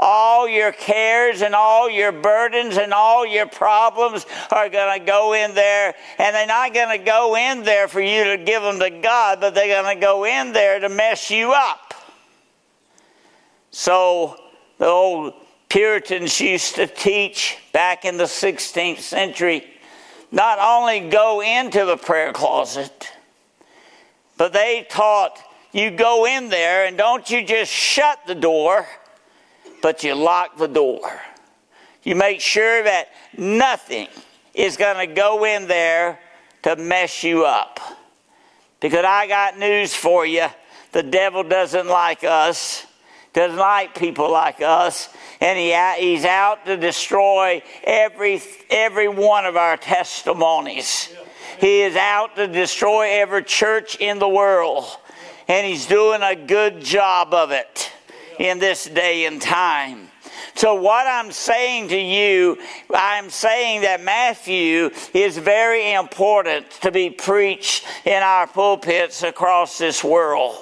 all 0.00 0.48
your 0.48 0.72
cares 0.72 1.42
and 1.42 1.54
all 1.54 1.88
your 1.90 2.10
burdens 2.10 2.78
and 2.78 2.92
all 2.94 3.26
your 3.26 3.46
problems 3.46 4.24
are 4.50 4.70
going 4.70 4.98
to 4.98 5.04
go 5.04 5.34
in 5.34 5.54
there. 5.54 5.94
And 6.18 6.34
they're 6.34 6.46
not 6.46 6.72
going 6.72 6.98
to 6.98 7.04
go 7.04 7.36
in 7.36 7.64
there 7.64 7.86
for 7.86 8.00
you 8.00 8.24
to 8.24 8.38
give 8.38 8.62
them 8.62 8.78
to 8.78 8.88
God, 8.88 9.40
but 9.40 9.54
they're 9.54 9.82
going 9.82 9.94
to 9.94 10.00
go 10.00 10.24
in 10.24 10.54
there 10.54 10.80
to 10.80 10.88
mess 10.88 11.30
you 11.30 11.52
up. 11.52 11.92
So 13.70 14.36
the 14.78 14.86
old 14.86 15.34
Puritans 15.68 16.40
used 16.40 16.76
to 16.76 16.86
teach 16.86 17.58
back 17.72 18.06
in 18.06 18.16
the 18.16 18.24
16th 18.24 19.00
century 19.00 19.66
not 20.32 20.58
only 20.58 21.10
go 21.10 21.42
into 21.42 21.84
the 21.84 21.98
prayer 21.98 22.32
closet, 22.32 23.12
but 24.38 24.54
they 24.54 24.86
taught 24.88 25.38
you 25.72 25.90
go 25.90 26.26
in 26.26 26.48
there 26.48 26.86
and 26.86 26.96
don't 26.96 27.30
you 27.30 27.44
just 27.44 27.70
shut 27.70 28.18
the 28.26 28.34
door 28.34 28.86
but 29.82 30.04
you 30.04 30.14
lock 30.14 30.56
the 30.56 30.66
door. 30.66 31.20
You 32.02 32.14
make 32.14 32.40
sure 32.40 32.82
that 32.82 33.08
nothing 33.36 34.08
is 34.54 34.76
going 34.76 35.06
to 35.06 35.14
go 35.14 35.44
in 35.44 35.66
there 35.66 36.18
to 36.62 36.76
mess 36.76 37.22
you 37.22 37.44
up. 37.44 37.80
Because 38.80 39.04
I 39.04 39.26
got 39.26 39.58
news 39.58 39.94
for 39.94 40.24
you. 40.24 40.46
The 40.92 41.02
devil 41.02 41.42
doesn't 41.42 41.86
like 41.86 42.24
us, 42.24 42.86
doesn't 43.32 43.58
like 43.58 43.94
people 43.94 44.30
like 44.30 44.60
us, 44.60 45.08
and 45.40 45.58
he, 45.58 45.74
he's 46.04 46.24
out 46.24 46.66
to 46.66 46.76
destroy 46.76 47.62
every, 47.84 48.42
every 48.70 49.08
one 49.08 49.46
of 49.46 49.56
our 49.56 49.76
testimonies. 49.76 51.14
He 51.60 51.82
is 51.82 51.94
out 51.94 52.36
to 52.36 52.48
destroy 52.48 53.20
every 53.20 53.44
church 53.44 53.96
in 53.96 54.18
the 54.18 54.28
world, 54.28 54.84
and 55.50 55.66
he's 55.66 55.84
doing 55.84 56.22
a 56.22 56.36
good 56.36 56.80
job 56.80 57.34
of 57.34 57.50
it 57.50 57.90
in 58.38 58.60
this 58.60 58.84
day 58.84 59.26
and 59.26 59.42
time. 59.42 60.06
So, 60.54 60.76
what 60.76 61.08
I'm 61.08 61.32
saying 61.32 61.88
to 61.88 61.98
you, 61.98 62.56
I'm 62.94 63.30
saying 63.30 63.80
that 63.80 64.00
Matthew 64.00 64.90
is 65.12 65.36
very 65.36 65.92
important 65.92 66.70
to 66.82 66.92
be 66.92 67.10
preached 67.10 67.84
in 68.04 68.22
our 68.22 68.46
pulpits 68.46 69.24
across 69.24 69.76
this 69.76 70.04
world. 70.04 70.54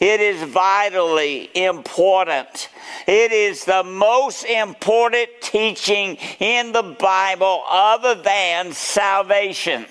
It 0.00 0.20
is 0.20 0.42
vitally 0.42 1.50
important. 1.54 2.70
It 3.06 3.30
is 3.30 3.66
the 3.66 3.84
most 3.84 4.44
important 4.44 5.28
teaching 5.42 6.16
in 6.40 6.72
the 6.72 6.96
Bible 6.98 7.62
other 7.68 8.14
than 8.14 8.72
salvation. 8.72 9.84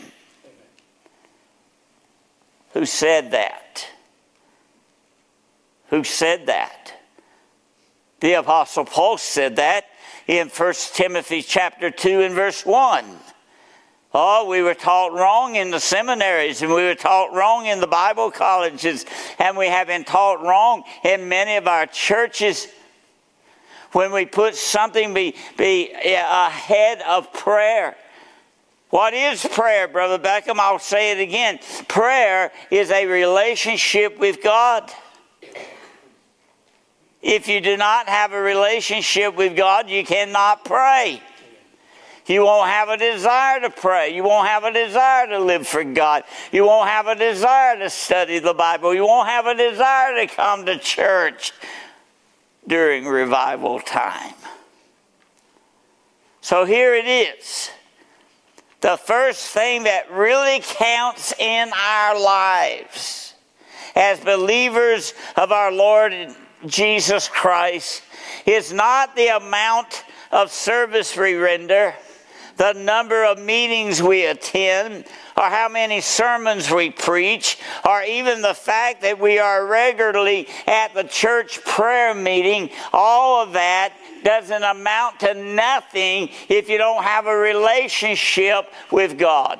Who 2.71 2.87
said 2.87 3.29
that? 3.31 3.92
Who 5.93 6.03
said 6.03 6.47
that? 6.47 6.91
The 8.19 8.33
Apostle 8.33 8.83
Paul 8.83 9.19
said 9.19 9.57
that 9.57 9.85
in 10.25 10.49
1 10.49 10.73
Timothy 10.95 11.43
chapter 11.43 11.91
2 11.91 12.21
and 12.21 12.33
verse 12.33 12.65
1. 12.65 13.05
Oh, 14.11 14.49
we 14.49 14.63
were 14.63 14.73
taught 14.73 15.13
wrong 15.13 15.55
in 15.55 15.69
the 15.69 15.79
seminaries 15.79 16.63
and 16.63 16.73
we 16.73 16.81
were 16.81 16.95
taught 16.95 17.31
wrong 17.31 17.67
in 17.67 17.79
the 17.79 17.85
Bible 17.85 18.31
colleges 18.31 19.05
and 19.37 19.55
we 19.55 19.67
have 19.67 19.85
been 19.85 20.03
taught 20.03 20.41
wrong 20.41 20.81
in 21.03 21.29
many 21.29 21.57
of 21.57 21.67
our 21.67 21.85
churches 21.85 22.67
when 23.91 24.11
we 24.11 24.25
put 24.25 24.55
something 24.55 25.13
be, 25.13 25.35
be 25.57 25.91
ahead 25.93 27.03
of 27.03 27.31
prayer. 27.33 27.95
What 28.89 29.13
is 29.13 29.45
prayer, 29.45 29.87
Brother 29.87 30.17
Beckham? 30.17 30.57
I'll 30.57 30.79
say 30.79 31.11
it 31.11 31.21
again. 31.21 31.59
Prayer 31.87 32.51
is 32.71 32.89
a 32.89 33.05
relationship 33.05 34.17
with 34.17 34.41
God. 34.41 34.91
If 37.23 37.47
you 37.47 37.61
do 37.61 37.77
not 37.77 38.09
have 38.09 38.33
a 38.33 38.41
relationship 38.41 39.35
with 39.37 39.55
God, 39.55 39.89
you 39.89 40.03
cannot 40.03 40.65
pray. 40.65 41.21
You 42.25 42.43
won't 42.43 42.69
have 42.69 42.89
a 42.89 42.97
desire 42.97 43.61
to 43.61 43.69
pray. 43.69 44.13
You 44.13 44.23
won't 44.23 44.47
have 44.47 44.65
a 44.65 44.71
desire 44.71 45.27
to 45.27 45.39
live 45.39 45.65
for 45.65 45.85
God. 45.85 46.23
You 46.51 46.65
won't 46.65 46.89
have 46.89 47.07
a 47.07 47.15
desire 47.15 47.79
to 47.79 47.89
study 47.89 48.39
the 48.39 48.53
Bible. 48.53 48.93
You 48.93 49.05
won't 49.05 49.29
have 49.29 49.45
a 49.45 49.55
desire 49.55 50.15
to 50.25 50.33
come 50.33 50.65
to 50.65 50.77
church 50.77 51.53
during 52.67 53.05
revival 53.05 53.79
time. 53.79 54.35
So 56.41 56.65
here 56.65 56.93
it 56.93 57.07
is. 57.07 57.69
The 58.81 58.97
first 58.97 59.47
thing 59.47 59.83
that 59.83 60.11
really 60.11 60.59
counts 60.61 61.33
in 61.39 61.71
our 61.73 62.19
lives 62.19 63.33
as 63.95 64.19
believers 64.19 65.13
of 65.37 65.53
our 65.53 65.71
Lord 65.71 66.11
Jesus 66.65 67.27
Christ 67.27 68.03
is 68.45 68.71
not 68.71 69.15
the 69.15 69.35
amount 69.35 70.03
of 70.31 70.51
service 70.51 71.15
we 71.17 71.35
render 71.35 71.93
the 72.57 72.73
number 72.73 73.25
of 73.25 73.39
meetings 73.39 74.01
we 74.01 74.25
attend, 74.25 75.05
or 75.35 75.43
how 75.43 75.67
many 75.69 76.01
sermons 76.01 76.69
we 76.69 76.89
preach, 76.89 77.57
or 77.85 78.03
even 78.03 78.41
the 78.41 78.53
fact 78.53 79.01
that 79.01 79.19
we 79.19 79.39
are 79.39 79.65
regularly 79.65 80.47
at 80.67 80.93
the 80.93 81.03
church 81.03 81.63
prayer 81.63 82.13
meeting, 82.13 82.69
all 82.91 83.41
of 83.41 83.53
that 83.53 83.93
doesn't 84.23 84.63
amount 84.63 85.19
to 85.19 85.33
nothing 85.33 86.29
if 86.47 86.69
you 86.69 86.77
don't 86.77 87.03
have 87.03 87.25
a 87.25 87.35
relationship 87.35 88.71
with 88.91 89.17
God. 89.17 89.59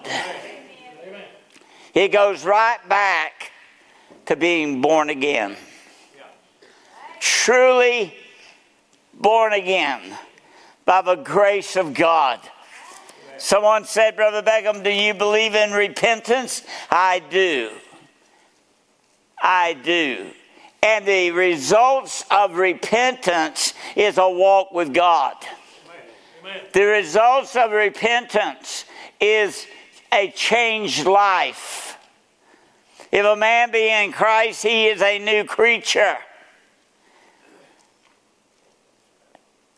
It 1.94 2.12
goes 2.12 2.46
right 2.46 2.80
back 2.88 3.52
to 4.28 4.36
being 4.36 4.82
born 4.82 5.10
again. 5.10 5.58
Truly 7.24 8.14
born 9.14 9.54
again 9.54 10.02
by 10.84 11.02
the 11.02 11.16
grace 11.16 11.78
of 11.78 11.94
God. 11.94 12.42
Someone 13.38 13.86
said, 13.86 14.18
Brother 14.18 14.42
Beckham, 14.42 14.84
do 14.84 14.90
you 14.90 15.14
believe 15.14 15.56
in 15.56 15.72
repentance? 15.72 16.64
I 16.92 17.22
do. 17.30 17.72
I 19.42 19.72
do. 19.72 20.32
And 20.82 21.06
the 21.06 21.32
results 21.32 22.26
of 22.30 22.58
repentance 22.58 23.74
is 23.96 24.18
a 24.18 24.30
walk 24.30 24.74
with 24.74 24.94
God. 24.94 25.36
Amen. 26.42 26.62
The 26.74 26.84
results 26.84 27.56
of 27.56 27.72
repentance 27.72 28.84
is 29.22 29.66
a 30.12 30.30
changed 30.32 31.06
life. 31.06 31.98
If 33.14 33.26
a 33.26 33.38
man 33.38 33.72
be 33.72 33.90
in 33.90 34.12
Christ, 34.12 34.64
he 34.64 34.88
is 34.88 35.02
a 35.02 35.20
new 35.20 35.46
creature. 35.46 36.18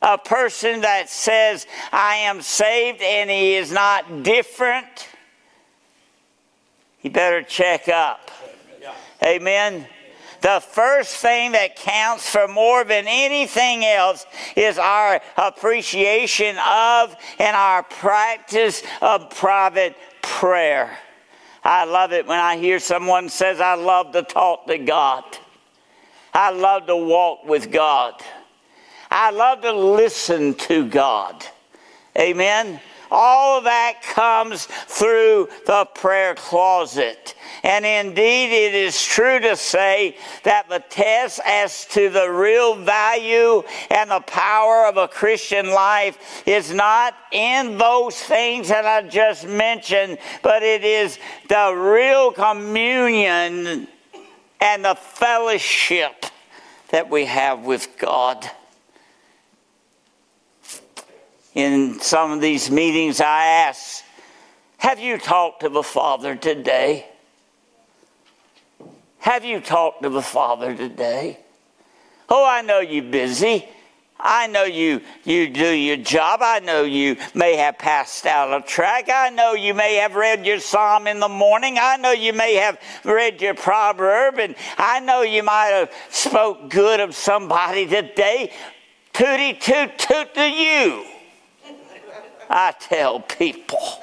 A 0.06 0.20
person 0.20 0.82
that 0.82 1.10
says, 1.10 1.66
I 1.92 2.16
am 2.18 2.42
saved, 2.42 3.02
and 3.02 3.30
he 3.30 3.56
is 3.56 3.72
not 3.72 4.24
different, 4.24 5.10
he 7.00 7.10
better 7.10 7.42
check 7.42 7.90
up. 7.90 8.32
Amen. 9.24 9.88
The 10.42 10.60
first 10.60 11.18
thing 11.18 11.54
that 11.54 11.76
counts 11.76 12.30
for 12.30 12.48
more 12.48 12.84
than 12.84 13.06
anything 13.08 13.84
else 13.84 14.28
is 14.56 14.78
our 14.78 15.20
appreciation 15.38 16.56
of 16.58 17.16
and 17.40 17.56
our 17.56 17.82
practice 17.82 18.84
of 19.02 19.32
private 19.32 19.96
prayer. 20.22 20.96
I 21.64 21.86
love 21.86 22.12
it 22.12 22.28
when 22.28 22.40
I 22.40 22.58
hear 22.58 22.78
someone 22.78 23.30
says, 23.30 23.60
I 23.60 23.74
love 23.74 24.12
to 24.12 24.22
talk 24.22 24.68
to 24.68 24.78
God. 24.78 25.24
I 26.32 26.52
love 26.52 26.86
to 26.88 26.96
walk 26.96 27.46
with 27.46 27.72
God. 27.72 28.22
I 29.18 29.30
love 29.30 29.62
to 29.62 29.72
listen 29.72 30.56
to 30.56 30.90
God. 30.90 31.46
Amen. 32.20 32.82
All 33.10 33.60
of 33.60 33.64
that 33.64 34.02
comes 34.04 34.66
through 34.66 35.48
the 35.66 35.86
prayer 35.96 36.36
closet. 36.36 37.34
And 37.64 37.86
indeed, 37.86 38.51
it 38.51 38.75
is 38.75 39.01
true 39.01 39.40
to 39.40 39.56
say 39.56 40.18
that 40.44 40.68
the 40.68 40.84
test 40.90 41.40
as 41.46 41.86
to 41.92 42.10
the 42.10 42.30
real 42.30 42.75
value 42.75 43.64
and 43.90 44.12
the 44.12 44.20
power 44.20 44.86
of 44.86 44.98
a 44.98 45.08
Christian 45.08 45.70
life 45.70 46.44
is 46.46 46.74
not 46.74 47.16
in 47.32 47.78
those 47.78 48.22
things 48.22 48.68
that 48.68 48.86
I 48.86 49.08
just 49.08 49.48
mentioned, 49.48 50.18
but 50.44 50.62
it 50.62 50.84
is 50.84 51.20
the 51.48 51.74
real 51.74 52.34
communion 52.34 53.88
and 54.60 54.84
the 54.84 54.96
fellowship 54.96 56.25
that 56.90 57.10
we 57.10 57.24
have 57.24 57.62
with 57.62 57.98
God 57.98 58.46
in 61.55 62.00
some 62.01 62.31
of 62.31 62.41
these 62.41 62.70
meetings, 62.70 63.22
I 63.22 63.46
ask, 63.46 64.03
Have 64.77 65.00
you 65.00 65.18
talked 65.18 65.61
to 65.61 65.70
the 65.70 65.81
Father 65.81 66.35
today? 66.35 67.07
Have 69.20 69.44
you 69.44 69.59
talked 69.61 70.03
to 70.03 70.09
the 70.09 70.22
Father 70.22 70.75
today? 70.75 71.39
Oh, 72.29 72.46
I 72.46 72.61
know 72.61 72.79
you're 72.79 73.03
busy. 73.03 73.68
I 74.20 74.48
know 74.48 74.63
you, 74.63 75.01
you 75.24 75.50
do 75.50 75.68
your 75.68 75.98
job. 75.98 76.41
I 76.41 76.59
know 76.59 76.83
you 76.83 77.18
may 77.33 77.55
have 77.55 77.77
passed 77.77 78.25
out 78.25 78.53
a 78.53 78.65
track. 78.65 79.09
I 79.09 79.29
know 79.29 79.53
you 79.53 79.74
may 79.74 79.96
have 79.96 80.15
read 80.15 80.46
your 80.46 80.59
psalm 80.59 81.07
in 81.07 81.20
the 81.20 81.27
morning. 81.27 81.77
I 81.79 81.98
know 81.98 82.11
you 82.11 82.33
may 82.33 82.55
have 82.55 82.79
read 83.03 83.41
your 83.41 83.55
proverb. 83.55 84.39
And 84.39 84.55
I 84.77 85.00
know 85.00 85.22
you 85.22 85.44
might 85.44 85.68
have 85.68 85.91
spoke 86.09 86.70
good 86.70 87.00
of 87.00 87.15
somebody 87.15 87.87
today. 87.87 88.51
Tooty 89.13 89.53
toot 89.53 89.98
toot 89.98 90.33
to 90.33 90.50
you. 90.50 91.05
I 92.50 92.74
tell 92.79 93.20
people. 93.20 94.00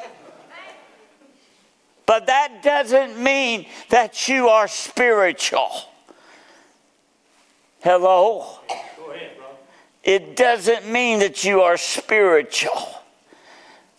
But 2.06 2.26
that 2.26 2.62
doesn't 2.62 3.18
mean 3.18 3.66
that 3.88 4.28
you 4.28 4.48
are 4.48 4.68
spiritual. 4.68 5.70
Hello? 7.80 8.58
Ahead, 8.68 9.30
it 10.02 10.36
doesn't 10.36 10.88
mean 10.90 11.20
that 11.20 11.44
you 11.44 11.62
are 11.62 11.76
spiritual. 11.76 12.88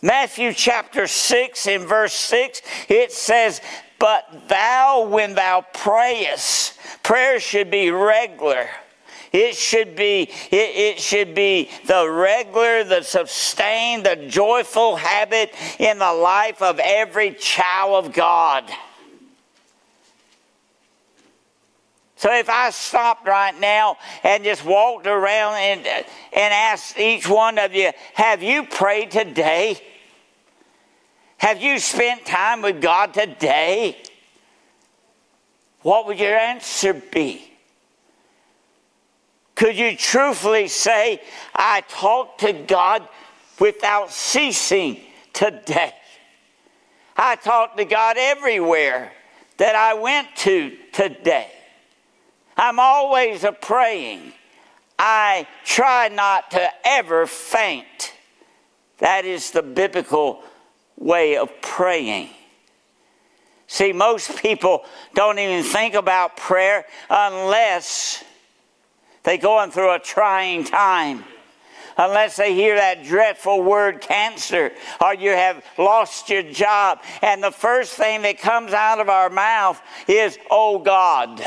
Matthew 0.02 0.52
chapter 0.52 1.06
6 1.06 1.66
in 1.66 1.86
verse 1.86 2.12
6, 2.12 2.60
it 2.88 3.10
says, 3.10 3.62
But 3.98 4.48
thou, 4.48 5.06
when 5.08 5.34
thou 5.34 5.64
prayest, 5.72 6.78
prayer 7.02 7.40
should 7.40 7.70
be 7.70 7.90
regular 7.90 8.68
it 9.34 9.56
should 9.56 9.96
be, 9.96 10.22
it, 10.22 10.30
it 10.52 11.00
should 11.00 11.34
be 11.34 11.68
the 11.86 12.08
regular, 12.08 12.84
the 12.84 13.02
sustained, 13.02 14.06
the 14.06 14.14
joyful 14.28 14.94
habit 14.94 15.52
in 15.80 15.98
the 15.98 16.12
life 16.12 16.62
of 16.62 16.78
every 16.78 17.32
child 17.32 18.06
of 18.06 18.12
God. 18.12 18.70
So 22.14 22.32
if 22.32 22.48
I 22.48 22.70
stopped 22.70 23.26
right 23.26 23.58
now 23.58 23.98
and 24.22 24.44
just 24.44 24.64
walked 24.64 25.08
around 25.08 25.54
and, 25.54 25.84
and 25.84 26.04
asked 26.54 26.96
each 26.96 27.28
one 27.28 27.58
of 27.58 27.74
you, 27.74 27.90
have 28.14 28.40
you 28.40 28.62
prayed 28.62 29.10
today? 29.10 29.82
Have 31.38 31.60
you 31.60 31.80
spent 31.80 32.24
time 32.24 32.62
with 32.62 32.80
God 32.80 33.12
today? 33.12 33.96
What 35.82 36.06
would 36.06 36.20
your 36.20 36.36
answer 36.36 36.94
be? 36.94 37.53
Could 39.54 39.76
you 39.76 39.96
truthfully 39.96 40.68
say, 40.68 41.20
I 41.54 41.82
talked 41.82 42.40
to 42.40 42.52
God 42.52 43.06
without 43.60 44.10
ceasing 44.10 45.00
today? 45.32 45.94
I 47.16 47.36
talked 47.36 47.76
to 47.76 47.84
God 47.84 48.16
everywhere 48.18 49.12
that 49.58 49.76
I 49.76 49.94
went 49.94 50.34
to 50.36 50.76
today. 50.92 51.50
I'm 52.56 52.80
always 52.80 53.44
a 53.44 53.52
praying. 53.52 54.32
I 54.98 55.46
try 55.64 56.08
not 56.08 56.50
to 56.52 56.68
ever 56.84 57.26
faint. 57.26 58.12
That 58.98 59.24
is 59.24 59.50
the 59.50 59.62
biblical 59.62 60.42
way 60.96 61.36
of 61.36 61.50
praying. 61.60 62.30
See, 63.66 63.92
most 63.92 64.36
people 64.40 64.84
don't 65.14 65.38
even 65.38 65.64
think 65.64 65.94
about 65.94 66.36
prayer 66.36 66.84
unless 67.10 68.22
they're 69.24 69.38
going 69.38 69.70
through 69.70 69.94
a 69.94 69.98
trying 69.98 70.64
time. 70.64 71.24
Unless 71.96 72.36
they 72.36 72.54
hear 72.54 72.74
that 72.74 73.04
dreadful 73.04 73.62
word 73.62 74.00
cancer 74.00 74.72
or 75.00 75.14
you 75.14 75.30
have 75.30 75.64
lost 75.78 76.28
your 76.28 76.42
job. 76.42 77.00
And 77.22 77.42
the 77.42 77.52
first 77.52 77.94
thing 77.94 78.22
that 78.22 78.38
comes 78.38 78.72
out 78.72 79.00
of 79.00 79.08
our 79.08 79.30
mouth 79.30 79.80
is, 80.08 80.36
oh 80.50 80.80
God. 80.80 81.44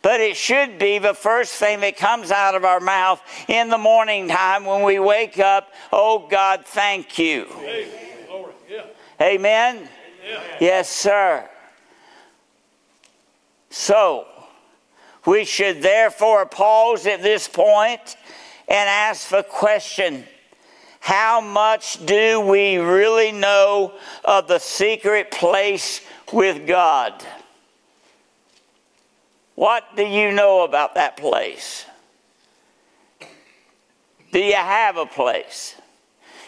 But 0.00 0.20
it 0.20 0.36
should 0.36 0.78
be 0.78 0.98
the 0.98 1.14
first 1.14 1.54
thing 1.54 1.80
that 1.80 1.96
comes 1.96 2.30
out 2.30 2.54
of 2.54 2.64
our 2.64 2.80
mouth 2.80 3.22
in 3.48 3.68
the 3.68 3.78
morning 3.78 4.28
time 4.28 4.64
when 4.64 4.82
we 4.82 4.98
wake 4.98 5.38
up. 5.38 5.72
Oh 5.92 6.26
God, 6.28 6.64
thank 6.64 7.18
you. 7.18 7.46
Amen? 9.20 9.88
Yes, 10.60 10.90
sir. 10.90 11.48
So, 13.70 14.26
we 15.26 15.44
should 15.44 15.82
therefore 15.82 16.46
pause 16.46 17.06
at 17.06 17.22
this 17.22 17.48
point 17.48 18.16
and 18.68 18.88
ask 18.88 19.28
the 19.28 19.42
question 19.42 20.24
How 21.00 21.40
much 21.40 22.04
do 22.04 22.40
we 22.40 22.76
really 22.76 23.32
know 23.32 23.92
of 24.24 24.48
the 24.48 24.58
secret 24.58 25.30
place 25.30 26.00
with 26.32 26.66
God? 26.66 27.24
What 29.54 29.96
do 29.96 30.04
you 30.04 30.32
know 30.32 30.64
about 30.64 30.96
that 30.96 31.16
place? 31.16 31.86
Do 34.32 34.40
you 34.40 34.54
have 34.54 34.96
a 34.96 35.06
place? 35.06 35.76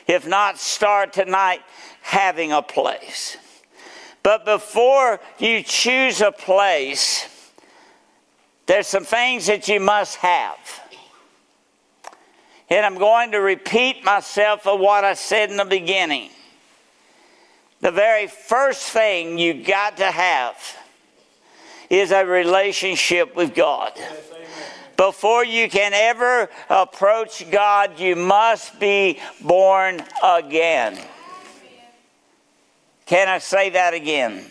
If 0.09 0.27
not, 0.27 0.59
start 0.59 1.13
tonight 1.13 1.61
having 2.03 2.53
a 2.53 2.63
place. 2.63 3.37
But 4.25 4.45
before 4.45 5.21
you 5.39 5.63
choose 5.63 6.21
a 6.21 6.33
place, 6.33 7.29
there's 8.67 8.87
some 8.87 9.05
things 9.05 9.47
that 9.47 9.69
you 9.69 9.81
must 9.81 10.17
have. 10.17 10.59
And 12.69 12.85
I'm 12.85 12.99
going 12.99 13.31
to 13.31 13.39
repeat 13.39 14.05
myself 14.05 14.67
of 14.67 14.81
what 14.81 15.05
I 15.05 15.15
said 15.15 15.51
in 15.51 15.57
the 15.57 15.65
beginning. 15.65 16.31
The 17.81 17.93
very 17.93 18.27
first 18.27 18.91
thing 18.91 19.39
you 19.39 19.63
got 19.63 19.99
to 19.99 20.11
have 20.11 20.57
is 21.89 22.11
a 22.11 22.27
relationship 22.27 23.37
with 23.37 23.55
God. 23.55 23.93
Before 24.97 25.45
you 25.45 25.69
can 25.69 25.93
ever 25.93 26.49
approach 26.69 27.49
God, 27.51 28.01
you 28.01 28.17
must 28.17 28.81
be 28.81 29.21
born 29.43 30.03
again. 30.25 30.99
Can 33.05 33.29
I 33.29 33.39
say 33.39 33.71
that 33.71 33.95
again? 33.95 34.45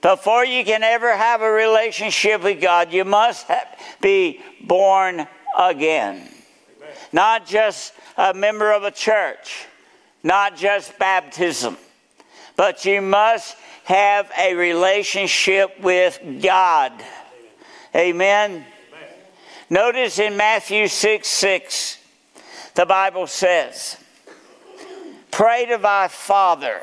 Before 0.00 0.44
you 0.44 0.64
can 0.64 0.82
ever 0.82 1.16
have 1.16 1.42
a 1.42 1.50
relationship 1.50 2.44
with 2.44 2.60
God, 2.60 2.92
you 2.92 3.04
must 3.04 3.46
be 4.00 4.40
born 4.62 5.26
again. 5.58 6.28
Not 7.12 7.46
just 7.46 7.92
a 8.16 8.32
member 8.32 8.72
of 8.72 8.84
a 8.84 8.90
church, 8.90 9.66
not 10.22 10.56
just 10.56 10.98
baptism, 10.98 11.76
but 12.56 12.84
you 12.84 13.00
must 13.02 13.56
have 13.84 14.30
a 14.38 14.54
relationship 14.54 15.80
with 15.80 16.20
God. 16.42 16.92
Amen. 17.94 18.50
Amen. 18.50 18.64
Notice 19.70 20.18
in 20.18 20.36
Matthew 20.36 20.86
6 20.88 21.26
6, 21.26 21.98
the 22.74 22.86
Bible 22.86 23.26
says, 23.26 23.96
Pray 25.30 25.66
to 25.66 25.78
thy 25.78 26.08
Father, 26.08 26.82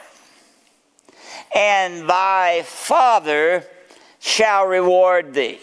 and 1.53 2.09
thy 2.09 2.63
Father 2.63 3.65
shall 4.19 4.65
reward 4.67 5.33
thee. 5.33 5.59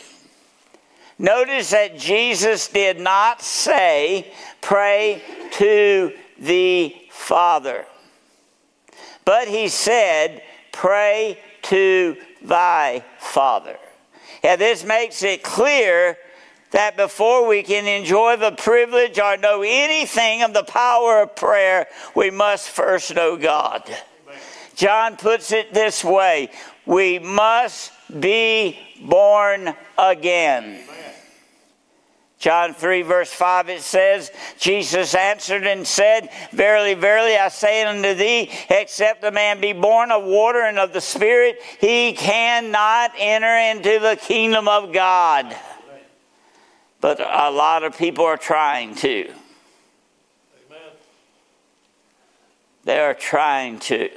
Notice 1.19 1.71
that 1.71 1.99
Jesus 1.99 2.69
did 2.69 2.99
not 2.99 3.43
say, 3.43 4.33
Pray 4.61 5.23
to 5.53 6.13
the 6.39 6.97
Father, 7.11 7.85
but 9.25 9.49
he 9.49 9.69
said, 9.69 10.43
Pray 10.73 11.39
to 11.63 12.17
thy 12.43 13.05
Father. 13.19 13.77
Yeah, 14.43 14.57
this 14.57 14.85
makes 14.85 15.23
it 15.23 15.43
clear 15.43 16.17
that 16.73 16.97
before 16.97 17.47
we 17.47 17.63
can 17.63 17.87
enjoy 17.87 18.37
the 18.37 18.53
privilege 18.53 19.19
or 19.19 19.37
know 19.37 19.63
anything 19.63 20.43
of 20.43 20.53
the 20.55 20.65
power 20.65 21.23
of 21.23 21.37
prayer, 21.37 21.87
we 22.15 22.31
must 22.31 22.69
first 22.69 23.15
know 23.15 23.37
God. 23.37 23.89
John 24.75 25.17
puts 25.17 25.53
it 25.53 25.73
this 25.75 26.05
way 26.05 26.51
we 26.87 27.19
must 27.19 27.93
be 28.21 28.79
born 29.01 29.75
again. 29.99 30.81
John 32.43 32.75
3, 32.75 33.03
verse 33.03 33.33
5, 33.33 33.69
it 33.69 33.83
says, 33.83 34.33
Jesus 34.59 35.15
answered 35.15 35.65
and 35.65 35.87
said, 35.87 36.29
Verily, 36.51 36.95
verily, 36.95 37.37
I 37.37 37.47
say 37.47 37.85
unto 37.85 38.15
thee, 38.15 38.51
except 38.69 39.23
a 39.23 39.31
man 39.31 39.61
be 39.61 39.73
born 39.73 40.11
of 40.11 40.25
water 40.25 40.63
and 40.63 40.77
of 40.77 40.93
the 40.93 41.01
Spirit, 41.01 41.61
he 41.81 42.15
cannot 42.15 43.13
enter 43.17 43.47
into 43.47 44.01
the 44.01 44.19
kingdom 44.21 44.67
of 44.67 44.93
God. 44.93 45.55
But 47.01 47.21
a 47.21 47.51
lot 47.53 47.85
of 47.85 47.97
people 47.97 48.25
are 48.25 48.37
trying 48.37 48.97
to. 48.97 49.33
They 52.83 52.99
are 52.99 53.15
trying 53.15 53.79
to. 53.81 54.11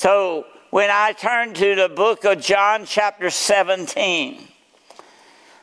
So 0.00 0.46
when 0.70 0.88
I 0.90 1.12
turn 1.12 1.52
to 1.52 1.74
the 1.74 1.90
book 1.90 2.24
of 2.24 2.40
John, 2.40 2.86
chapter 2.86 3.28
17, 3.28 4.48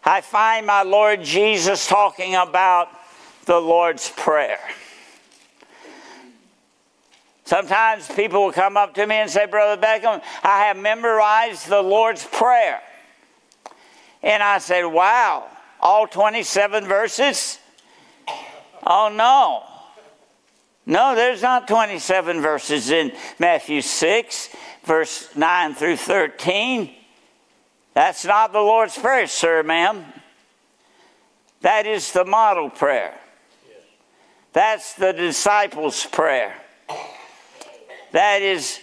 I 0.04 0.22
find 0.22 0.64
my 0.64 0.84
Lord 0.84 1.24
Jesus 1.24 1.88
talking 1.88 2.36
about 2.36 2.90
the 3.46 3.60
Lord's 3.60 4.12
Prayer. 4.12 4.60
Sometimes 7.46 8.08
people 8.10 8.46
will 8.46 8.52
come 8.52 8.78
up 8.78 8.94
to 8.94 9.08
me 9.08 9.16
and 9.16 9.28
say, 9.28 9.48
Brother 9.48 9.82
Beckham, 9.82 10.22
I 10.44 10.66
have 10.66 10.78
memorized 10.78 11.68
the 11.68 11.82
Lord's 11.82 12.24
Prayer. 12.24 12.80
And 14.22 14.44
I 14.44 14.60
said, 14.60 14.86
Wow, 14.86 15.50
all 15.80 16.06
27 16.06 16.86
verses? 16.86 17.58
Oh, 18.86 19.10
no. 19.12 19.77
No, 20.88 21.16
there's 21.16 21.42
not 21.42 21.68
27 21.68 22.40
verses 22.40 22.92
in 22.92 23.12
Matthew 23.40 23.82
6, 23.82 24.56
verse 24.86 25.36
9 25.36 25.76
through 25.76 25.98
13. 25.98 26.90
That's 27.94 28.24
not 28.24 28.54
the 28.54 28.62
Lord's 28.62 28.98
Prayer, 28.98 29.28
sir, 29.28 29.64
ma'am. 29.64 30.06
That 31.60 31.86
is 31.86 32.14
the 32.14 32.24
model 32.24 32.70
prayer. 32.70 33.14
That's 34.54 34.94
the 34.94 35.12
disciples' 35.12 36.06
prayer. 36.06 36.56
That 38.14 38.42
is 38.42 38.80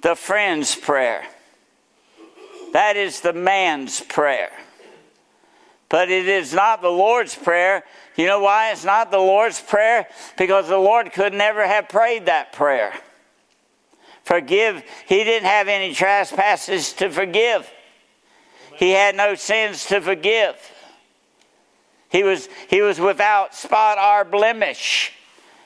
the 0.00 0.16
friend's 0.16 0.74
prayer. 0.74 1.24
That 2.72 2.96
is 2.96 3.20
the 3.20 3.32
man's 3.32 4.00
prayer. 4.00 4.50
But 5.88 6.10
it 6.10 6.28
is 6.28 6.52
not 6.52 6.82
the 6.82 6.90
Lord's 6.90 7.34
prayer. 7.34 7.84
You 8.16 8.26
know 8.26 8.40
why 8.40 8.72
it's 8.72 8.84
not 8.84 9.10
the 9.10 9.18
Lord's 9.18 9.60
prayer? 9.60 10.06
Because 10.36 10.68
the 10.68 10.78
Lord 10.78 11.12
could 11.12 11.32
never 11.32 11.66
have 11.66 11.88
prayed 11.88 12.26
that 12.26 12.52
prayer. 12.52 12.92
Forgive, 14.24 14.82
He 15.06 15.24
didn't 15.24 15.48
have 15.48 15.68
any 15.68 15.94
trespasses 15.94 16.92
to 16.94 17.08
forgive. 17.10 17.70
He 18.76 18.90
had 18.90 19.16
no 19.16 19.34
sins 19.34 19.86
to 19.86 20.00
forgive. 20.00 20.56
He 22.10 22.22
was, 22.22 22.48
he 22.68 22.82
was 22.82 23.00
without 23.00 23.54
spot 23.54 23.98
or 23.98 24.24
blemish. 24.24 25.12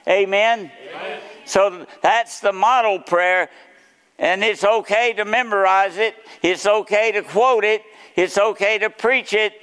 Amen? 0.08 0.70
Amen? 0.94 1.20
So 1.44 1.86
that's 2.02 2.40
the 2.40 2.52
model 2.52 2.98
prayer, 3.00 3.48
and 4.18 4.42
it's 4.42 4.64
okay 4.64 5.12
to 5.14 5.24
memorize 5.24 5.98
it, 5.98 6.14
it's 6.42 6.66
okay 6.66 7.12
to 7.12 7.22
quote 7.22 7.64
it, 7.64 7.82
it's 8.16 8.38
okay 8.38 8.78
to 8.78 8.90
preach 8.90 9.32
it, 9.32 9.54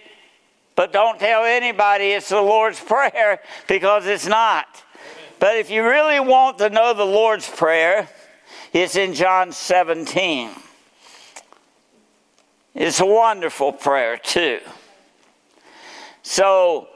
but 0.80 0.94
don't 0.94 1.20
tell 1.20 1.44
anybody 1.44 2.12
it's 2.12 2.30
the 2.30 2.40
Lord's 2.40 2.80
Prayer 2.86 3.42
because 3.68 4.06
it's 4.06 4.26
not. 4.26 4.82
But 5.38 5.58
if 5.58 5.70
you 5.70 5.84
really 5.84 6.22
want 6.22 6.58
to 6.60 6.70
know 6.70 6.94
the 6.94 7.06
Lord's 7.06 7.50
Prayer, 7.50 8.08
it's 8.72 8.96
in 8.96 9.14
John 9.14 9.52
17. 9.52 10.52
It's 12.76 13.02
a 13.02 13.06
wonderful 13.06 13.74
prayer, 13.74 14.16
too. 14.16 14.60
So, 16.22 16.88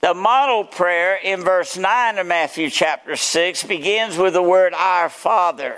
the 0.00 0.14
model 0.14 0.62
prayer 0.62 1.16
in 1.16 1.40
verse 1.40 1.76
9 1.76 2.18
of 2.18 2.28
Matthew 2.28 2.70
chapter 2.70 3.16
6 3.16 3.64
begins 3.64 4.16
with 4.16 4.34
the 4.34 4.42
word 4.42 4.74
Our 4.74 5.08
Father. 5.08 5.76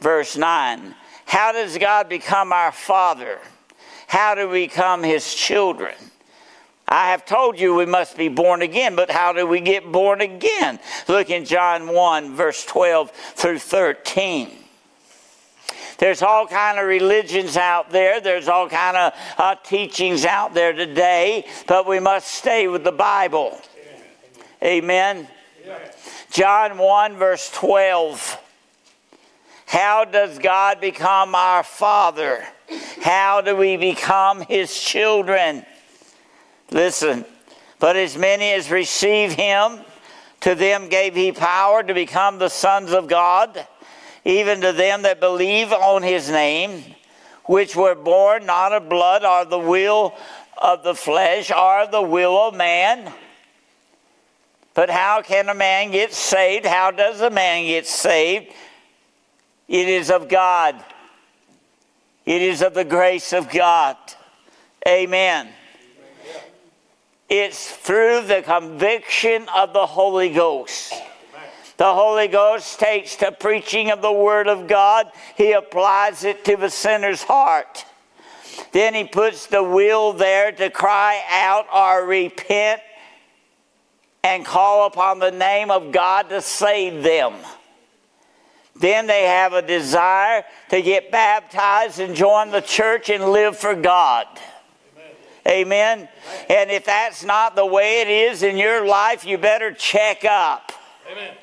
Verse 0.00 0.36
9 0.36 0.96
How 1.26 1.52
does 1.52 1.78
God 1.78 2.08
become 2.08 2.52
our 2.52 2.72
Father? 2.72 3.38
How 4.06 4.34
do 4.34 4.48
we 4.48 4.66
become 4.66 5.02
His 5.02 5.34
children? 5.34 5.94
I 6.88 7.10
have 7.10 7.24
told 7.26 7.58
you 7.58 7.74
we 7.74 7.86
must 7.86 8.16
be 8.16 8.28
born 8.28 8.62
again, 8.62 8.94
but 8.94 9.10
how 9.10 9.32
do 9.32 9.46
we 9.46 9.60
get 9.60 9.90
born 9.90 10.20
again? 10.20 10.78
Look 11.08 11.30
in 11.30 11.44
John 11.44 11.92
1, 11.92 12.36
verse 12.36 12.64
12 12.64 13.10
through 13.10 13.58
13. 13.58 14.50
There's 15.98 16.22
all 16.22 16.46
kind 16.46 16.78
of 16.78 16.86
religions 16.86 17.56
out 17.56 17.90
there. 17.90 18.20
There's 18.20 18.48
all 18.48 18.68
kind 18.68 18.96
of 18.96 19.14
uh, 19.38 19.54
teachings 19.64 20.24
out 20.24 20.54
there 20.54 20.72
today, 20.72 21.46
but 21.66 21.88
we 21.88 21.98
must 22.00 22.28
stay 22.28 22.68
with 22.68 22.84
the 22.84 22.92
Bible. 22.92 23.58
Amen. 24.62 25.26
Amen. 25.26 25.28
John 26.30 26.78
1 26.78 27.16
verse 27.16 27.50
12. 27.52 28.45
How 29.66 30.04
does 30.04 30.38
God 30.38 30.80
become 30.80 31.34
our 31.34 31.62
Father? 31.62 32.44
How 33.02 33.40
do 33.40 33.54
we 33.54 33.76
become 33.76 34.40
His 34.40 34.74
children? 34.80 35.66
Listen, 36.70 37.24
but 37.78 37.96
as 37.96 38.16
many 38.16 38.52
as 38.52 38.70
receive 38.70 39.32
Him, 39.32 39.80
to 40.40 40.54
them 40.54 40.88
gave 40.88 41.14
He 41.14 41.32
power 41.32 41.82
to 41.82 41.92
become 41.92 42.38
the 42.38 42.48
sons 42.48 42.92
of 42.92 43.06
God 43.08 43.66
even 44.26 44.60
to 44.60 44.72
them 44.72 45.02
that 45.02 45.20
believe 45.20 45.72
on 45.72 46.02
his 46.02 46.28
name, 46.28 46.82
which 47.44 47.76
were 47.76 47.94
born 47.94 48.44
not 48.44 48.72
of 48.72 48.88
blood 48.88 49.24
or 49.24 49.44
the 49.44 49.58
will 49.58 50.14
of 50.58 50.82
the 50.82 50.96
flesh 50.96 51.52
or 51.52 51.86
the 51.86 52.02
will 52.02 52.36
of 52.36 52.54
man, 52.54 53.12
But 54.74 54.90
how 54.90 55.22
can 55.22 55.48
a 55.48 55.54
man 55.54 55.92
get 55.92 56.12
saved? 56.12 56.66
How 56.66 56.90
does 56.90 57.20
a 57.20 57.30
man 57.30 57.64
get 57.66 57.86
saved? 57.86 58.52
It 59.68 59.88
is 59.88 60.10
of 60.10 60.28
God. 60.28 60.82
It 62.24 62.42
is 62.42 62.62
of 62.62 62.74
the 62.74 62.84
grace 62.84 63.32
of 63.32 63.50
God. 63.50 63.96
Amen. 64.86 65.48
It's 67.28 67.72
through 67.72 68.22
the 68.22 68.42
conviction 68.42 69.46
of 69.54 69.72
the 69.72 69.86
Holy 69.86 70.30
Ghost. 70.30 70.92
The 71.76 71.92
Holy 71.92 72.28
Ghost 72.28 72.78
takes 72.78 73.16
the 73.16 73.32
preaching 73.32 73.90
of 73.90 74.00
the 74.00 74.12
Word 74.12 74.48
of 74.48 74.66
God, 74.66 75.10
He 75.36 75.52
applies 75.52 76.24
it 76.24 76.44
to 76.46 76.56
the 76.56 76.70
sinner's 76.70 77.22
heart. 77.22 77.84
Then 78.72 78.94
He 78.94 79.04
puts 79.04 79.46
the 79.46 79.62
will 79.62 80.12
there 80.12 80.52
to 80.52 80.70
cry 80.70 81.20
out 81.28 81.66
or 81.74 82.06
repent 82.06 82.80
and 84.24 84.44
call 84.44 84.86
upon 84.86 85.18
the 85.18 85.30
name 85.30 85.70
of 85.70 85.92
God 85.92 86.30
to 86.30 86.40
save 86.40 87.02
them. 87.02 87.34
Then 88.78 89.06
they 89.06 89.22
have 89.22 89.52
a 89.52 89.62
desire 89.62 90.44
to 90.70 90.82
get 90.82 91.10
baptized 91.10 91.98
and 91.98 92.14
join 92.14 92.50
the 92.50 92.60
church 92.60 93.08
and 93.08 93.24
live 93.24 93.56
for 93.56 93.74
God. 93.74 94.26
Amen. 95.46 95.98
Amen. 95.98 96.08
And 96.50 96.70
if 96.70 96.84
that's 96.84 97.24
not 97.24 97.56
the 97.56 97.64
way 97.64 98.02
it 98.02 98.08
is 98.08 98.42
in 98.42 98.56
your 98.56 98.86
life, 98.86 99.24
you 99.24 99.38
better 99.38 99.72
check 99.72 100.24
up. 100.24 100.72
Amen. 101.10 101.34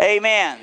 Amen. 0.00 0.58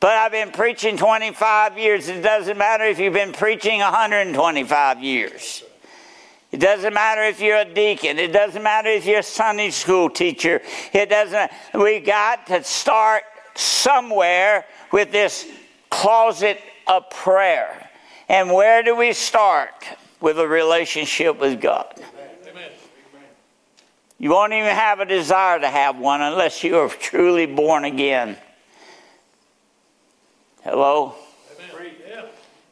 But 0.00 0.12
I've 0.12 0.30
been 0.30 0.52
preaching 0.52 0.96
25 0.96 1.76
years. 1.76 2.08
It 2.08 2.22
doesn't 2.22 2.56
matter 2.56 2.84
if 2.84 3.00
you've 3.00 3.14
been 3.14 3.32
preaching 3.32 3.80
125 3.80 5.02
years. 5.02 5.64
It 6.52 6.60
doesn't 6.60 6.94
matter 6.94 7.22
if 7.24 7.40
you're 7.40 7.58
a 7.58 7.64
deacon. 7.64 8.18
It 8.18 8.32
doesn't 8.32 8.62
matter 8.62 8.88
if 8.88 9.04
you're 9.04 9.18
a 9.18 9.24
Sunday 9.24 9.70
school 9.70 10.08
teacher. 10.08 10.62
It 10.92 11.10
doesn't. 11.10 11.50
We 11.74 11.98
got 12.00 12.46
to 12.46 12.62
start 12.62 13.24
somewhere 13.54 14.64
with 14.92 15.12
this 15.12 15.46
closet 15.90 16.60
of 16.86 17.08
prayer. 17.10 17.90
And 18.28 18.52
where 18.52 18.82
do 18.82 18.96
we 18.96 19.12
start? 19.12 19.72
With 20.20 20.38
a 20.38 20.48
relationship 20.48 21.38
with 21.38 21.60
God. 21.60 21.94
Amen. 22.48 22.70
You 24.18 24.30
won't 24.30 24.52
even 24.52 24.74
have 24.74 24.98
a 24.98 25.04
desire 25.04 25.60
to 25.60 25.68
have 25.68 25.96
one 25.98 26.20
unless 26.20 26.64
you 26.64 26.76
are 26.78 26.88
truly 26.88 27.46
born 27.46 27.84
again. 27.84 28.36
Hello? 30.64 31.14
Amen. 31.70 32.24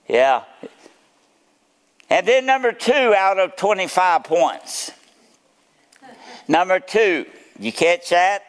Yeah. 0.09 0.43
And 2.11 2.27
then 2.27 2.47
number 2.47 2.73
two 2.73 3.15
out 3.17 3.39
of 3.39 3.57
25 3.57 4.25
points. 4.25 4.91
Number 6.49 6.79
two, 6.79 7.27
you 7.59 7.73
catch 7.73 8.11
that? 8.11 8.45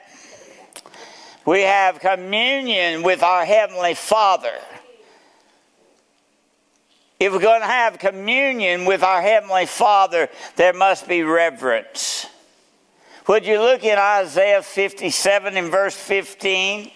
We 1.48 1.62
have 1.62 2.02
communion 2.02 3.04
with 3.04 3.24
our 3.24 3.46
Heavenly 3.46 3.94
Father. 3.94 4.54
If 7.22 7.32
we're 7.32 7.40
going 7.40 7.62
to 7.62 7.68
have 7.68 7.98
communion 7.98 8.84
with 8.84 9.02
our 9.02 9.22
Heavenly 9.22 9.66
Father, 9.66 10.28
there 10.58 10.74
must 10.74 11.08
be 11.08 11.24
reverence. 11.24 12.28
Would 13.28 13.46
you 13.46 13.60
look 13.60 13.86
in 13.86 13.98
Isaiah 13.98 14.62
57 14.62 15.56
and 15.58 15.72
verse 15.72 15.96
15? 15.96 16.92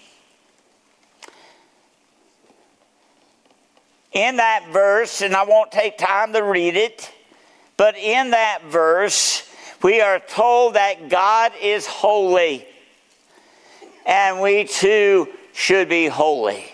in 4.12 4.36
that 4.36 4.68
verse, 4.70 5.22
and 5.22 5.34
I 5.34 5.44
won't 5.44 5.72
take 5.72 5.96
time 5.96 6.34
to 6.34 6.42
read 6.42 6.76
it, 6.76 7.10
but 7.78 7.96
in 7.96 8.32
that 8.32 8.60
verse, 8.66 9.48
we 9.82 10.02
are 10.02 10.18
told 10.18 10.74
that 10.74 11.08
God 11.08 11.52
is 11.62 11.86
holy, 11.86 12.66
and 14.06 14.40
we 14.40 14.64
too 14.64 15.28
should 15.52 15.88
be 15.88 16.06
holy. 16.06 16.64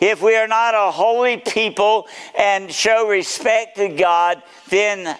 If 0.00 0.20
we 0.20 0.34
are 0.36 0.48
not 0.48 0.74
a 0.74 0.90
holy 0.90 1.36
people 1.36 2.08
and 2.36 2.72
show 2.72 3.08
respect 3.08 3.76
to 3.76 3.88
God, 3.88 4.42
then 4.68 5.16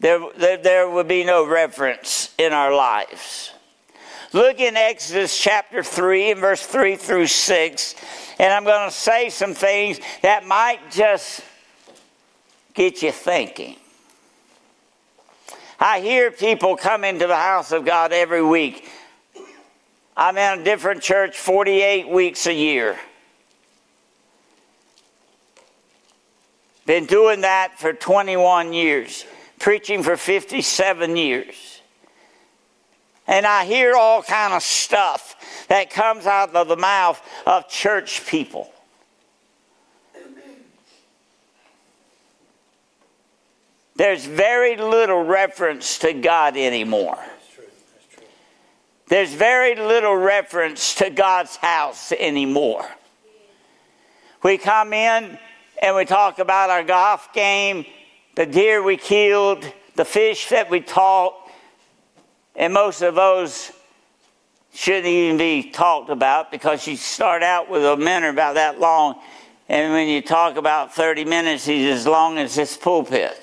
there, 0.00 0.20
there, 0.36 0.56
there 0.56 0.90
would 0.90 1.06
be 1.06 1.24
no 1.24 1.46
reverence 1.46 2.34
in 2.38 2.52
our 2.52 2.74
lives. 2.74 3.52
Look 4.32 4.58
in 4.58 4.76
Exodus 4.76 5.38
chapter 5.38 5.82
3 5.82 6.32
and 6.32 6.40
verse 6.40 6.66
3 6.66 6.96
through 6.96 7.28
6 7.28 7.94
and 8.38 8.52
I'm 8.52 8.64
going 8.64 8.88
to 8.88 8.94
say 8.94 9.30
some 9.30 9.54
things 9.54 9.98
that 10.22 10.46
might 10.46 10.90
just 10.90 11.42
get 12.74 13.02
you 13.02 13.12
thinking. 13.12 13.76
I 15.78 16.00
hear 16.00 16.30
people 16.30 16.76
come 16.76 17.04
into 17.04 17.26
the 17.26 17.36
house 17.36 17.72
of 17.72 17.84
God 17.84 18.12
every 18.12 18.42
week. 18.42 18.88
I'm 20.16 20.38
in 20.38 20.60
a 20.60 20.64
different 20.64 21.02
church 21.02 21.38
48 21.38 22.08
weeks 22.08 22.46
a 22.46 22.54
year. 22.54 22.98
Been 26.86 27.04
doing 27.04 27.42
that 27.42 27.78
for 27.78 27.92
21 27.92 28.72
years, 28.72 29.26
preaching 29.58 30.02
for 30.02 30.16
57 30.16 31.16
years. 31.16 31.82
And 33.26 33.44
I 33.44 33.64
hear 33.64 33.94
all 33.94 34.22
kind 34.22 34.54
of 34.54 34.62
stuff 34.62 35.66
that 35.68 35.90
comes 35.90 36.26
out 36.26 36.54
of 36.54 36.68
the 36.68 36.76
mouth 36.76 37.20
of 37.44 37.68
church 37.68 38.24
people. 38.26 38.72
There's 43.96 44.24
very 44.24 44.76
little 44.76 45.24
reference 45.24 45.98
to 46.00 46.12
God 46.12 46.56
anymore. 46.56 47.18
There's 49.08 49.32
very 49.32 49.76
little 49.76 50.16
reference 50.16 50.96
to 50.96 51.10
God's 51.10 51.56
house 51.56 52.10
anymore. 52.12 52.84
We 54.42 54.58
come 54.58 54.92
in 54.92 55.38
and 55.80 55.96
we 55.96 56.04
talk 56.04 56.40
about 56.40 56.70
our 56.70 56.82
golf 56.82 57.32
game, 57.32 57.86
the 58.34 58.46
deer 58.46 58.82
we 58.82 58.96
killed, 58.96 59.64
the 59.94 60.04
fish 60.04 60.48
that 60.48 60.70
we 60.70 60.80
caught, 60.80 61.34
and 62.56 62.72
most 62.72 63.02
of 63.02 63.14
those 63.14 63.70
shouldn't 64.74 65.06
even 65.06 65.36
be 65.36 65.70
talked 65.70 66.10
about 66.10 66.50
because 66.50 66.86
you 66.86 66.96
start 66.96 67.42
out 67.42 67.70
with 67.70 67.84
a 67.84 67.96
minute 67.96 68.30
about 68.30 68.54
that 68.54 68.80
long, 68.80 69.20
and 69.68 69.92
when 69.92 70.08
you 70.08 70.20
talk 70.20 70.56
about 70.56 70.94
30 70.94 71.24
minutes, 71.24 71.64
he's 71.64 71.86
as 71.86 72.06
long 72.06 72.38
as 72.38 72.56
this 72.56 72.76
pulpit. 72.76 73.40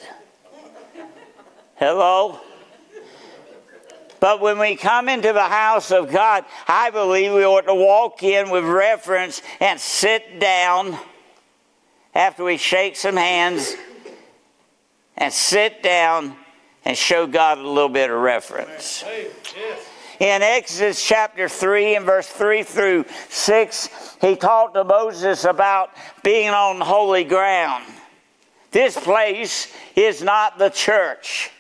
Hello? 1.76 2.39
But 4.23 4.39
when 4.39 4.57
we 4.57 4.77
come 4.77 5.09
into 5.09 5.33
the 5.33 5.43
house 5.43 5.91
of 5.91 6.09
God, 6.09 6.45
I 6.65 6.91
believe 6.91 7.33
we 7.33 7.43
ought 7.43 7.65
to 7.65 7.75
walk 7.75 8.23
in 8.23 8.49
with 8.51 8.63
reverence 8.63 9.41
and 9.59 9.77
sit 9.77 10.39
down 10.39 10.97
after 12.15 12.45
we 12.45 12.55
shake 12.55 12.95
some 12.95 13.17
hands 13.17 13.75
and 15.17 15.33
sit 15.33 15.83
down 15.83 16.38
and 16.86 16.97
show 16.97 17.27
God 17.27 17.57
a 17.57 17.67
little 17.67 17.89
bit 17.89 18.09
of 18.09 18.17
reverence. 18.17 19.03
In 20.21 20.41
Exodus 20.41 21.05
chapter 21.05 21.49
3 21.49 21.97
and 21.97 22.05
verse 22.05 22.29
3 22.29 22.63
through 22.63 23.03
6, 23.27 24.15
he 24.21 24.38
talked 24.38 24.75
to 24.75 24.86
Moses 24.86 25.43
about 25.43 25.89
being 26.23 26.51
on 26.51 26.79
holy 26.79 27.25
ground. 27.25 27.83
This 28.71 28.95
place 28.95 29.67
is 29.97 30.23
not 30.23 30.57
the 30.57 30.69
church, 30.69 31.51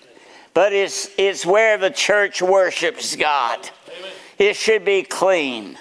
but 0.53 0.73
it's, 0.73 1.09
it's 1.17 1.45
where 1.45 1.77
the 1.77 1.89
church 1.89 2.41
worships 2.41 3.15
God. 3.15 3.69
Amen. 3.97 4.11
It 4.37 4.55
should 4.55 4.85
be 4.85 5.03
clean. 5.03 5.77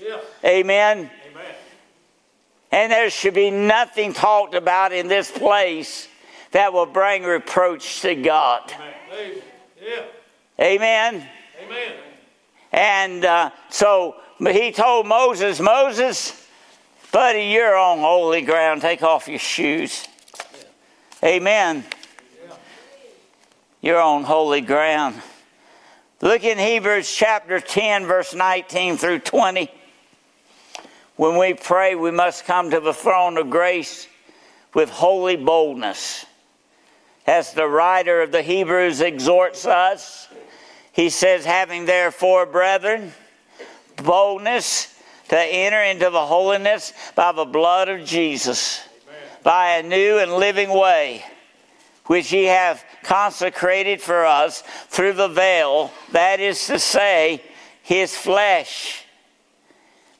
Yeah. 0.00 0.20
Amen. 0.44 0.98
Amen. 1.30 1.54
And 2.72 2.92
there 2.92 3.10
should 3.10 3.34
be 3.34 3.50
nothing 3.50 4.12
talked 4.12 4.54
about 4.54 4.92
in 4.92 5.08
this 5.08 5.30
place 5.30 6.08
that 6.52 6.72
will 6.72 6.86
bring 6.86 7.24
reproach 7.24 8.00
to 8.02 8.14
God. 8.14 8.72
Amen. 9.12 9.42
Yeah. 9.82 10.02
Amen. 10.58 11.26
Amen. 11.64 11.92
And 12.72 13.24
uh, 13.24 13.50
so 13.70 14.16
he 14.38 14.72
told 14.72 15.06
Moses, 15.06 15.60
Moses, 15.60 16.46
buddy, 17.12 17.44
you're 17.44 17.76
on 17.76 17.98
holy 17.98 18.42
ground. 18.42 18.82
Take 18.82 19.02
off 19.02 19.28
your 19.28 19.38
shoes. 19.38 20.06
Amen. 21.22 21.84
You're 23.82 24.00
on 24.00 24.24
holy 24.24 24.60
ground. 24.60 25.22
Look 26.20 26.44
in 26.44 26.58
Hebrews 26.58 27.10
chapter 27.10 27.60
10, 27.60 28.04
verse 28.04 28.34
19 28.34 28.98
through 28.98 29.20
20. 29.20 29.70
When 31.16 31.38
we 31.38 31.54
pray, 31.54 31.94
we 31.94 32.10
must 32.10 32.44
come 32.44 32.70
to 32.70 32.80
the 32.80 32.92
throne 32.92 33.38
of 33.38 33.48
grace 33.48 34.06
with 34.74 34.90
holy 34.90 35.36
boldness. 35.36 36.26
As 37.26 37.54
the 37.54 37.66
writer 37.66 38.20
of 38.20 38.32
the 38.32 38.42
Hebrews 38.42 39.00
exhorts 39.00 39.64
us, 39.64 40.28
he 40.92 41.08
says, 41.08 41.46
having 41.46 41.86
therefore, 41.86 42.44
brethren, 42.44 43.12
boldness 43.96 44.94
to 45.28 45.38
enter 45.38 45.82
into 45.82 46.10
the 46.10 46.26
holiness 46.26 46.92
by 47.14 47.32
the 47.32 47.46
blood 47.46 47.88
of 47.88 48.04
Jesus, 48.04 48.80
Amen. 49.08 49.20
by 49.42 49.66
a 49.76 49.82
new 49.82 50.18
and 50.18 50.34
living 50.34 50.68
way, 50.68 51.24
which 52.04 52.30
ye 52.30 52.44
have 52.44 52.84
consecrated 53.02 54.00
for 54.00 54.24
us 54.24 54.62
through 54.88 55.14
the 55.14 55.28
veil, 55.28 55.90
that 56.12 56.40
is 56.40 56.66
to 56.66 56.78
say, 56.78 57.42
his 57.82 58.16
flesh. 58.16 59.04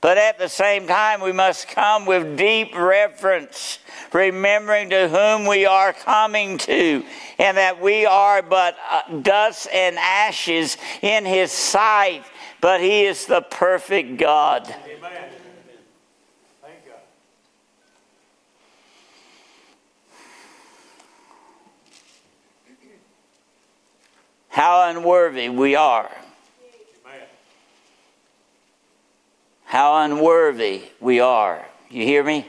But 0.01 0.17
at 0.17 0.39
the 0.39 0.49
same 0.49 0.87
time, 0.87 1.21
we 1.21 1.33
must 1.33 1.69
come 1.69 2.07
with 2.07 2.39
deep 2.39 2.75
reverence, 2.75 3.81
remembering 4.15 4.89
to 4.91 5.09
whom 5.09 5.47
we 5.47 5.67
are 5.67 5.93
coming 5.93 6.57
to, 6.59 7.05
and 7.39 7.57
that 7.59 7.83
we 7.83 8.07
are 8.07 8.41
but 8.41 8.79
uh, 8.91 9.19
dust 9.21 9.69
and 9.73 9.99
ashes 9.99 10.79
in 11.03 11.27
His 11.27 11.53
sight, 11.53 12.25
but 12.63 12.81
He 12.81 13.05
is 13.05 13.27
the 13.27 13.43
perfect 13.43 14.17
God. 14.17 14.63
Amen. 14.65 15.29
Thank 16.63 16.87
God. 16.87 16.95
How 24.51 24.91
unworthy 24.91 25.49
we 25.49 25.75
are. 25.77 26.11
how 29.71 30.03
unworthy 30.03 30.83
we 30.99 31.21
are. 31.21 31.65
You 31.91 32.03
hear 32.03 32.25
me? 32.25 32.45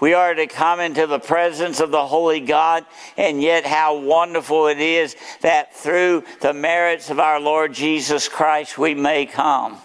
We 0.00 0.12
are 0.12 0.34
to 0.34 0.48
come 0.48 0.80
into 0.80 1.06
the 1.06 1.20
presence 1.20 1.78
of 1.78 1.92
the 1.92 2.04
Holy 2.04 2.40
God, 2.40 2.84
and 3.16 3.40
yet 3.40 3.64
how 3.64 3.98
wonderful 3.98 4.66
it 4.66 4.80
is 4.80 5.14
that 5.42 5.72
through 5.76 6.24
the 6.40 6.52
merits 6.52 7.10
of 7.10 7.20
our 7.20 7.38
Lord 7.38 7.72
Jesus 7.72 8.28
Christ 8.28 8.76
we 8.76 8.96
may 8.96 9.24
come. 9.24 9.78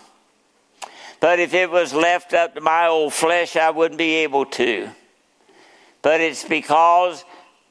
But 1.19 1.37
if 1.37 1.53
it 1.53 1.69
was 1.69 1.93
left 1.93 2.33
up 2.33 2.55
to 2.55 2.61
my 2.61 2.87
old 2.87 3.13
flesh, 3.13 3.55
I 3.55 3.69
wouldn't 3.69 3.99
be 3.99 4.15
able 4.15 4.45
to. 4.45 4.89
But 6.01 6.21
it's 6.21 6.43
because 6.43 7.23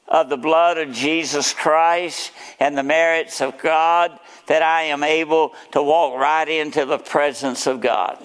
of 0.08 0.28
the 0.28 0.36
blood 0.36 0.78
of 0.78 0.92
Jesus 0.92 1.52
Christ 1.52 2.32
and 2.58 2.76
the 2.76 2.82
merits 2.82 3.40
of 3.40 3.58
God 3.58 4.18
that 4.46 4.62
I 4.62 4.84
am 4.84 5.02
able 5.02 5.54
to 5.72 5.82
walk 5.82 6.18
right 6.18 6.48
into 6.48 6.84
the 6.84 6.98
presence 6.98 7.66
of 7.66 7.80
God. 7.80 8.18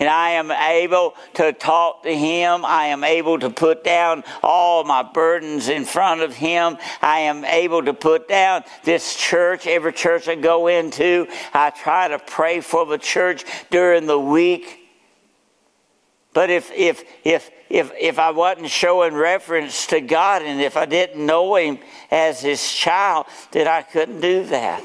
And 0.00 0.08
I 0.08 0.30
am 0.30 0.50
able 0.50 1.14
to 1.34 1.52
talk 1.52 2.04
to 2.04 2.16
Him. 2.16 2.64
I 2.64 2.86
am 2.86 3.04
able 3.04 3.38
to 3.38 3.50
put 3.50 3.84
down 3.84 4.24
all 4.42 4.82
my 4.82 5.02
burdens 5.02 5.68
in 5.68 5.84
front 5.84 6.22
of 6.22 6.34
Him. 6.34 6.78
I 7.02 7.20
am 7.20 7.44
able 7.44 7.84
to 7.84 7.92
put 7.92 8.26
down 8.26 8.64
this 8.82 9.14
church, 9.14 9.66
every 9.66 9.92
church 9.92 10.26
I 10.26 10.36
go 10.36 10.68
into. 10.68 11.28
I 11.52 11.68
try 11.68 12.08
to 12.08 12.18
pray 12.18 12.62
for 12.62 12.86
the 12.86 12.96
church 12.96 13.44
during 13.70 14.06
the 14.06 14.18
week. 14.18 14.78
But 16.32 16.48
if, 16.48 16.72
if, 16.72 17.04
if, 17.22 17.50
if, 17.70 17.92
if 17.98 18.18
I 18.18 18.30
wasn't 18.32 18.68
showing 18.68 19.14
reference 19.14 19.86
to 19.86 20.00
God 20.00 20.42
and 20.42 20.60
if 20.60 20.76
I 20.76 20.86
didn't 20.86 21.24
know 21.24 21.54
Him 21.54 21.78
as 22.10 22.40
His 22.40 22.70
child, 22.72 23.26
then 23.52 23.68
I 23.68 23.82
couldn't 23.82 24.20
do 24.20 24.44
that. 24.46 24.84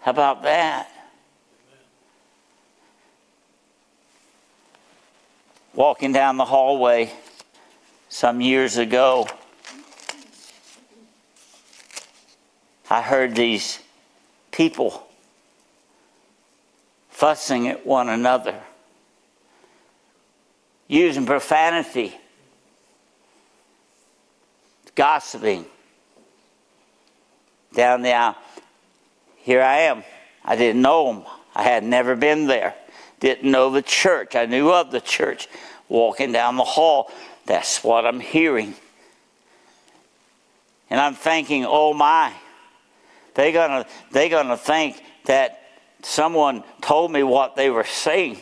How 0.00 0.10
about 0.10 0.42
that? 0.42 0.90
Walking 5.72 6.12
down 6.12 6.36
the 6.36 6.44
hallway 6.44 7.12
some 8.08 8.40
years 8.40 8.76
ago, 8.76 9.28
I 12.90 13.02
heard 13.02 13.36
these 13.36 13.78
people 14.50 15.06
fussing 17.10 17.68
at 17.68 17.86
one 17.86 18.08
another, 18.08 18.60
using 20.90 21.24
profanity, 21.24 22.14
gossiping 24.94 25.64
down 27.74 28.02
the 28.02 28.12
aisle 28.12 28.36
here 29.42 29.62
I 29.62 29.78
am. 29.78 30.04
I 30.44 30.56
didn't 30.56 30.82
know 30.82 31.12
them. 31.12 31.24
I 31.54 31.62
had 31.62 31.82
never 31.82 32.14
been 32.14 32.46
there. 32.46 32.74
Didn't 33.18 33.50
know 33.50 33.70
the 33.70 33.82
church. 33.82 34.36
I 34.36 34.46
knew 34.46 34.70
of 34.70 34.90
the 34.90 35.00
church. 35.00 35.48
Walking 35.88 36.30
down 36.30 36.56
the 36.56 36.64
hall, 36.64 37.10
that's 37.46 37.82
what 37.82 38.06
I'm 38.06 38.20
hearing. 38.20 38.74
And 40.88 41.00
I'm 41.00 41.14
thinking, 41.14 41.64
oh 41.66 41.94
my, 41.94 42.32
they're 43.34 43.52
gonna 43.52 43.86
they're 44.12 44.28
gonna 44.28 44.56
think 44.56 45.02
that 45.24 45.60
someone 46.02 46.62
told 46.80 47.10
me 47.10 47.22
what 47.22 47.56
they 47.56 47.70
were 47.70 47.84
saying. 47.84 48.40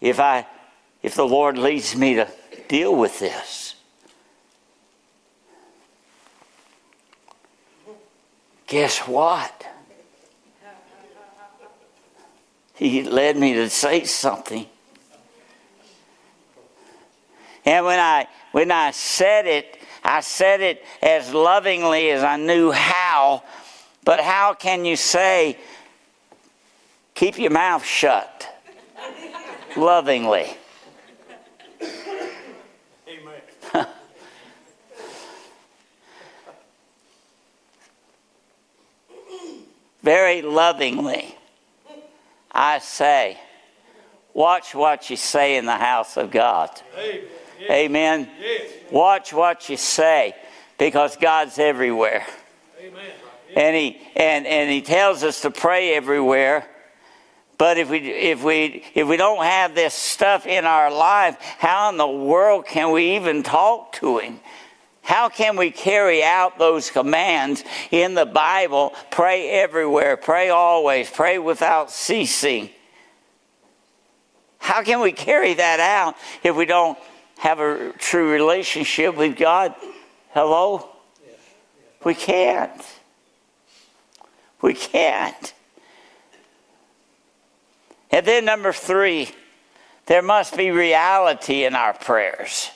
If 0.00 0.18
I 0.18 0.46
if 1.06 1.14
the 1.14 1.24
Lord 1.24 1.56
leads 1.56 1.94
me 1.94 2.14
to 2.14 2.28
deal 2.66 2.92
with 2.92 3.20
this. 3.20 3.76
Guess 8.66 8.98
what? 9.06 9.64
He 12.74 13.04
led 13.04 13.36
me 13.36 13.54
to 13.54 13.70
say 13.70 14.02
something. 14.02 14.66
And 17.64 17.84
when 17.86 18.00
I 18.00 18.26
when 18.50 18.72
I 18.72 18.90
said 18.90 19.46
it, 19.46 19.78
I 20.02 20.20
said 20.22 20.60
it 20.60 20.84
as 21.00 21.32
lovingly 21.32 22.10
as 22.10 22.24
I 22.24 22.36
knew 22.36 22.72
how. 22.72 23.44
But 24.04 24.18
how 24.18 24.54
can 24.54 24.84
you 24.84 24.96
say, 24.96 25.56
keep 27.14 27.38
your 27.38 27.52
mouth 27.52 27.84
shut 27.84 28.48
lovingly? 29.76 30.56
Very 40.06 40.40
lovingly. 40.40 41.34
I 42.52 42.78
say, 42.78 43.36
watch 44.34 44.72
what 44.72 45.10
you 45.10 45.16
say 45.16 45.56
in 45.56 45.66
the 45.66 45.76
house 45.76 46.16
of 46.16 46.30
God. 46.30 46.70
Amen. 46.96 47.20
Amen. 47.68 48.30
Yes. 48.40 48.70
Watch 48.92 49.32
what 49.32 49.68
you 49.68 49.76
say 49.76 50.36
because 50.78 51.16
God's 51.16 51.58
everywhere. 51.58 52.24
Amen. 52.80 53.10
And 53.56 53.74
he 53.74 54.00
and, 54.14 54.46
and 54.46 54.70
he 54.70 54.80
tells 54.80 55.24
us 55.24 55.40
to 55.40 55.50
pray 55.50 55.96
everywhere. 55.96 56.64
But 57.58 57.76
if 57.76 57.90
we 57.90 57.98
if 57.98 58.44
we 58.44 58.84
if 58.94 59.08
we 59.08 59.16
don't 59.16 59.42
have 59.42 59.74
this 59.74 59.92
stuff 59.92 60.46
in 60.46 60.66
our 60.66 60.88
life, 60.88 61.36
how 61.40 61.90
in 61.90 61.96
the 61.96 62.06
world 62.06 62.66
can 62.66 62.92
we 62.92 63.16
even 63.16 63.42
talk 63.42 63.94
to 63.94 64.18
him? 64.18 64.38
How 65.06 65.28
can 65.28 65.56
we 65.56 65.70
carry 65.70 66.24
out 66.24 66.58
those 66.58 66.90
commands 66.90 67.62
in 67.92 68.14
the 68.14 68.26
Bible? 68.26 68.92
Pray 69.12 69.50
everywhere, 69.50 70.16
pray 70.16 70.48
always, 70.48 71.08
pray 71.08 71.38
without 71.38 71.92
ceasing. 71.92 72.70
How 74.58 74.82
can 74.82 74.98
we 74.98 75.12
carry 75.12 75.54
that 75.54 75.78
out 75.78 76.16
if 76.42 76.56
we 76.56 76.66
don't 76.66 76.98
have 77.38 77.60
a 77.60 77.92
true 77.92 78.32
relationship 78.32 79.16
with 79.16 79.36
God? 79.36 79.76
Hello? 80.30 80.88
We 82.04 82.16
can't. 82.16 82.82
We 84.60 84.74
can't. 84.74 85.54
And 88.10 88.26
then, 88.26 88.44
number 88.44 88.72
three, 88.72 89.28
there 90.06 90.22
must 90.22 90.56
be 90.56 90.72
reality 90.72 91.64
in 91.64 91.76
our 91.76 91.92
prayers. 91.92 92.72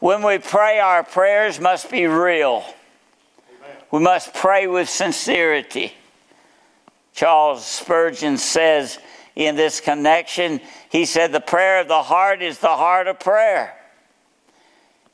When 0.00 0.22
we 0.22 0.38
pray, 0.38 0.80
our 0.80 1.04
prayers 1.04 1.60
must 1.60 1.90
be 1.90 2.06
real. 2.06 2.64
Amen. 2.64 3.76
We 3.90 4.00
must 4.00 4.32
pray 4.32 4.66
with 4.66 4.88
sincerity. 4.88 5.92
Charles 7.12 7.66
Spurgeon 7.66 8.38
says 8.38 8.98
in 9.36 9.56
this 9.56 9.80
connection, 9.80 10.60
he 10.90 11.04
said, 11.04 11.32
The 11.32 11.40
prayer 11.40 11.80
of 11.80 11.88
the 11.88 12.02
heart 12.02 12.40
is 12.40 12.58
the 12.58 12.68
heart 12.68 13.08
of 13.08 13.20
prayer. 13.20 13.76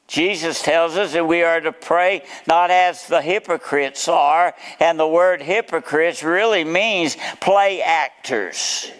Jesus 0.07 0.63
tells 0.63 0.97
us 0.97 1.15
that 1.15 1.27
we 1.27 1.43
are 1.43 1.61
to 1.61 1.73
pray 1.73 2.23
not 2.47 2.71
as 2.71 3.09
the 3.09 3.21
hypocrites 3.21 4.07
are, 4.07 4.55
and 4.79 5.01
the 5.01 5.09
word 5.09 5.43
hypocrites 5.43 6.23
really 6.23 6.63
means 6.63 7.17
play 7.41 7.83
actors 7.83 8.93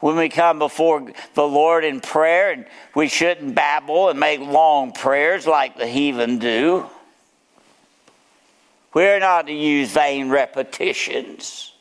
when 0.00 0.16
we 0.16 0.28
come 0.28 0.58
before 0.58 1.10
the 1.34 1.46
Lord 1.46 1.84
in 1.84 2.00
prayer, 2.00 2.52
and 2.52 2.66
we 2.94 3.08
shouldn't 3.08 3.54
babble 3.54 4.08
and 4.08 4.20
make 4.20 4.40
long 4.40 4.92
prayers 4.92 5.46
like 5.46 5.78
the 5.78 5.86
heathen 5.86 6.38
do. 6.38 6.86
We're 8.92 9.20
not 9.20 9.46
to 9.46 9.52
use 9.52 9.90
vain 9.90 10.30
repetitions. 10.30 11.72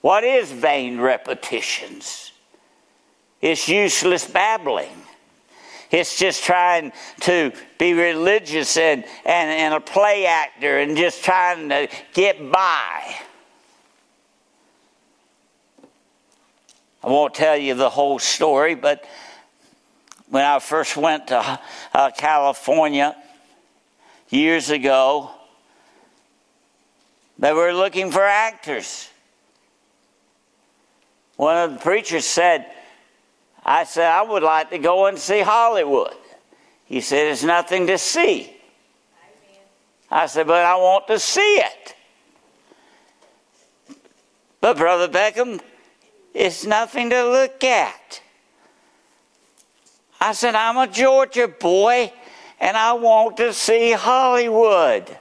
What 0.00 0.24
is 0.24 0.52
vain 0.52 1.00
repetitions? 1.00 2.32
It's 3.40 3.68
useless 3.68 4.26
babbling. 4.26 5.02
It's 5.90 6.18
just 6.18 6.42
trying 6.42 6.92
to 7.20 7.52
be 7.78 7.92
religious 7.92 8.76
and, 8.76 9.04
and, 9.24 9.50
and 9.50 9.74
a 9.74 9.80
play 9.80 10.26
actor 10.26 10.78
and 10.78 10.96
just 10.96 11.22
trying 11.22 11.68
to 11.68 11.88
get 12.12 12.50
by. 12.50 13.14
I 17.06 17.10
won't 17.10 17.34
tell 17.34 17.56
you 17.56 17.74
the 17.74 17.88
whole 17.88 18.18
story, 18.18 18.74
but 18.74 19.04
when 20.28 20.44
I 20.44 20.58
first 20.58 20.96
went 20.96 21.28
to 21.28 21.60
uh, 21.94 22.10
California 22.10 23.14
years 24.28 24.70
ago, 24.70 25.30
They 27.38 27.52
were 27.52 27.72
looking 27.72 28.10
for 28.10 28.22
actors. 28.22 29.08
One 31.36 31.56
of 31.56 31.74
the 31.74 31.78
preachers 31.78 32.24
said, 32.24 32.66
I 33.64 33.84
said, 33.84 34.10
I 34.10 34.22
would 34.22 34.42
like 34.42 34.70
to 34.70 34.78
go 34.78 35.06
and 35.06 35.18
see 35.18 35.42
Hollywood. 35.42 36.14
He 36.86 37.00
said, 37.02 37.26
There's 37.26 37.44
nothing 37.44 37.86
to 37.88 37.98
see. 37.98 38.56
I 40.10 40.26
said, 40.26 40.46
But 40.46 40.64
I 40.64 40.76
want 40.76 41.06
to 41.08 41.18
see 41.18 41.56
it. 41.56 41.94
But, 44.62 44.78
Brother 44.78 45.08
Beckham, 45.08 45.60
it's 46.36 46.66
nothing 46.66 47.08
to 47.08 47.24
look 47.24 47.64
at. 47.64 48.20
I 50.20 50.32
said, 50.34 50.54
I'm 50.54 50.76
a 50.76 50.86
Georgia 50.86 51.48
boy 51.48 52.12
and 52.60 52.76
I 52.76 52.92
want 52.92 53.38
to 53.38 53.54
see 53.54 53.92
Hollywood. 53.92 55.16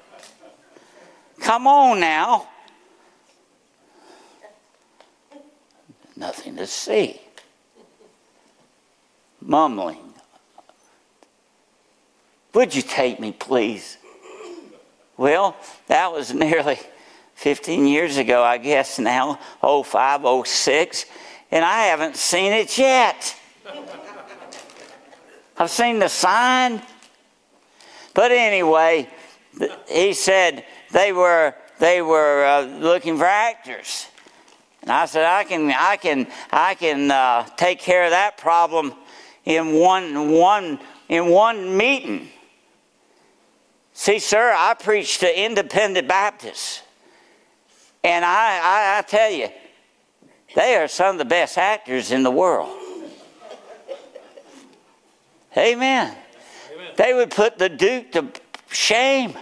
Come 1.39 1.68
on 1.68 2.01
now. 2.01 2.49
Nothing 6.18 6.57
to 6.57 6.68
see. 6.68 7.22
Mumbling. 9.39 10.13
Would 12.53 12.76
you 12.76 12.82
take 12.82 13.22
me, 13.22 13.32
please? 13.32 13.97
Well, 15.16 15.55
that 15.88 16.11
was 16.11 16.34
nearly 16.34 16.80
15 17.36 17.88
years 17.88 18.17
ago, 18.17 18.43
I 18.43 18.57
guess 18.57 18.99
now, 18.99 19.39
05, 19.61 20.47
06, 20.47 21.05
and 21.51 21.63
I 21.63 21.83
haven't 21.83 22.15
seen 22.15 22.51
it 22.51 22.77
yet. 22.77 23.36
I've 25.57 25.69
seen 25.69 25.99
the 25.99 26.09
sign. 26.09 26.81
But 28.13 28.31
anyway, 28.31 29.09
he 29.88 30.13
said 30.13 30.65
they 30.91 31.13
were 31.13 31.53
they 31.79 32.01
were 32.01 32.45
uh, 32.45 32.61
looking 32.61 33.17
for 33.17 33.25
actors, 33.25 34.07
and 34.81 34.91
I 34.91 35.05
said 35.05 35.25
I 35.25 35.43
can 35.43 35.71
I 35.71 35.97
can 35.97 36.27
I 36.51 36.75
can 36.75 37.11
uh, 37.11 37.43
take 37.57 37.79
care 37.79 38.05
of 38.05 38.11
that 38.11 38.38
problem 38.38 38.93
in 39.43 39.73
one 39.73 40.31
one 40.31 40.79
in 41.09 41.27
one 41.27 41.75
meeting. 41.75 42.29
See, 43.93 44.19
sir, 44.19 44.53
I 44.55 44.73
preach 44.73 45.19
to 45.19 45.43
independent 45.43 46.07
Baptists, 46.07 46.81
and 48.05 48.23
I, 48.23 48.59
I, 48.61 48.99
I 48.99 49.01
tell 49.01 49.31
you, 49.31 49.49
they 50.55 50.75
are 50.75 50.87
some 50.87 51.15
of 51.15 51.17
the 51.17 51.25
best 51.25 51.57
actors 51.57 52.11
in 52.11 52.21
the 52.21 52.31
world. 52.31 52.69
Amen. 55.57 56.15
Amen. 56.73 56.93
They 56.97 57.13
would 57.13 57.31
put 57.31 57.57
the 57.57 57.67
Duke 57.67 58.11
to 58.11 58.27
shame 58.69 59.33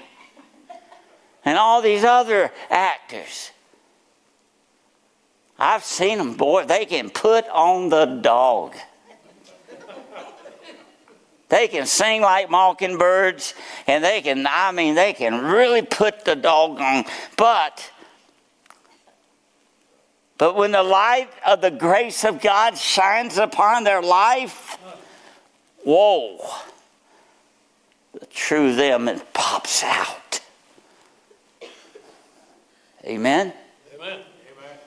and 1.43 1.57
all 1.57 1.81
these 1.81 2.03
other 2.03 2.51
actors. 2.69 3.51
I've 5.59 5.83
seen 5.83 6.17
them, 6.17 6.35
boy, 6.35 6.65
they 6.65 6.85
can 6.85 7.09
put 7.09 7.47
on 7.49 7.89
the 7.89 8.05
dog. 8.05 8.75
They 11.49 11.67
can 11.67 11.85
sing 11.85 12.21
like 12.21 12.49
mockingbirds, 12.49 13.53
and 13.85 14.03
they 14.03 14.21
can, 14.21 14.47
I 14.49 14.71
mean, 14.71 14.95
they 14.95 15.13
can 15.13 15.39
really 15.39 15.83
put 15.83 16.25
the 16.25 16.35
dog 16.35 16.79
on. 16.79 17.05
But, 17.37 17.91
but 20.37 20.55
when 20.55 20.71
the 20.71 20.83
light 20.83 21.29
of 21.45 21.61
the 21.61 21.71
grace 21.71 22.23
of 22.23 22.41
God 22.41 22.77
shines 22.77 23.37
upon 23.37 23.83
their 23.83 24.01
life, 24.01 24.77
whoa, 25.83 26.39
the 28.19 28.25
true 28.27 28.75
them, 28.75 29.07
it 29.07 29.33
pops 29.33 29.83
out. 29.83 30.41
Amen? 33.05 33.53
Amen. 33.95 34.19
Amen. 34.57 34.77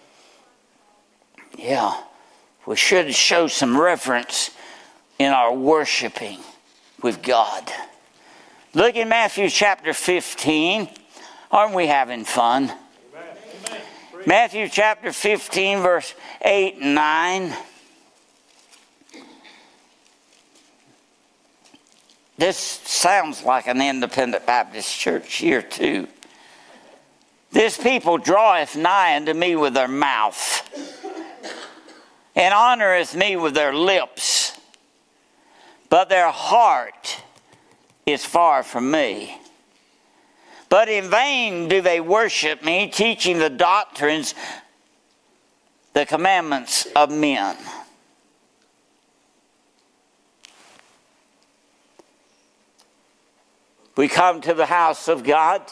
Yeah, 1.59 2.01
we 2.67 2.77
should 2.77 3.15
show 3.15 3.47
some 3.47 3.79
reverence 3.79 4.51
in 5.19 5.33
our 5.33 5.53
worshiping 5.55 6.41
with 7.03 7.23
God. 7.23 7.71
Look 8.75 8.97
in 8.97 9.09
Matthew 9.09 9.49
chapter 9.49 9.93
15. 9.93 10.89
Aren't 11.51 11.75
we 11.75 11.87
having 11.87 12.25
fun? 12.25 12.73
Matthew 14.29 14.69
chapter 14.69 15.13
15, 15.13 15.83
verse 15.83 16.13
8 16.43 16.79
and 16.81 16.97
9. 16.97 17.53
This 22.37 22.59
sounds 22.59 23.45
like 23.45 23.69
an 23.69 23.81
independent 23.81 24.45
Baptist 24.45 24.93
church 24.99 25.35
here, 25.35 25.63
too. 25.63 26.09
This 27.53 27.79
people 27.79 28.19
draweth 28.19 28.75
nigh 28.75 29.15
unto 29.15 29.33
me 29.33 29.55
with 29.55 29.75
their 29.75 29.87
mouth, 29.87 30.69
and 32.35 32.53
honoreth 32.53 33.15
me 33.15 33.37
with 33.37 33.55
their 33.55 33.73
lips, 33.73 34.59
but 35.89 36.09
their 36.09 36.33
heart 36.33 37.23
is 38.07 38.25
far 38.25 38.65
from 38.65 38.91
me. 38.91 39.41
But 40.69 40.89
in 40.89 41.09
vain 41.11 41.69
do 41.69 41.81
they 41.81 42.01
worship 42.01 42.65
me, 42.65 42.89
teaching 42.89 43.39
the 43.39 43.51
doctrines, 43.51 44.35
the 45.93 46.05
commandments 46.05 46.87
of 46.97 47.11
men. 47.11 47.57
We 53.97 54.09
come 54.09 54.43
to 54.43 54.53
the 54.53 54.67
house 54.67 55.09
of 55.09 55.25
God 55.25 55.63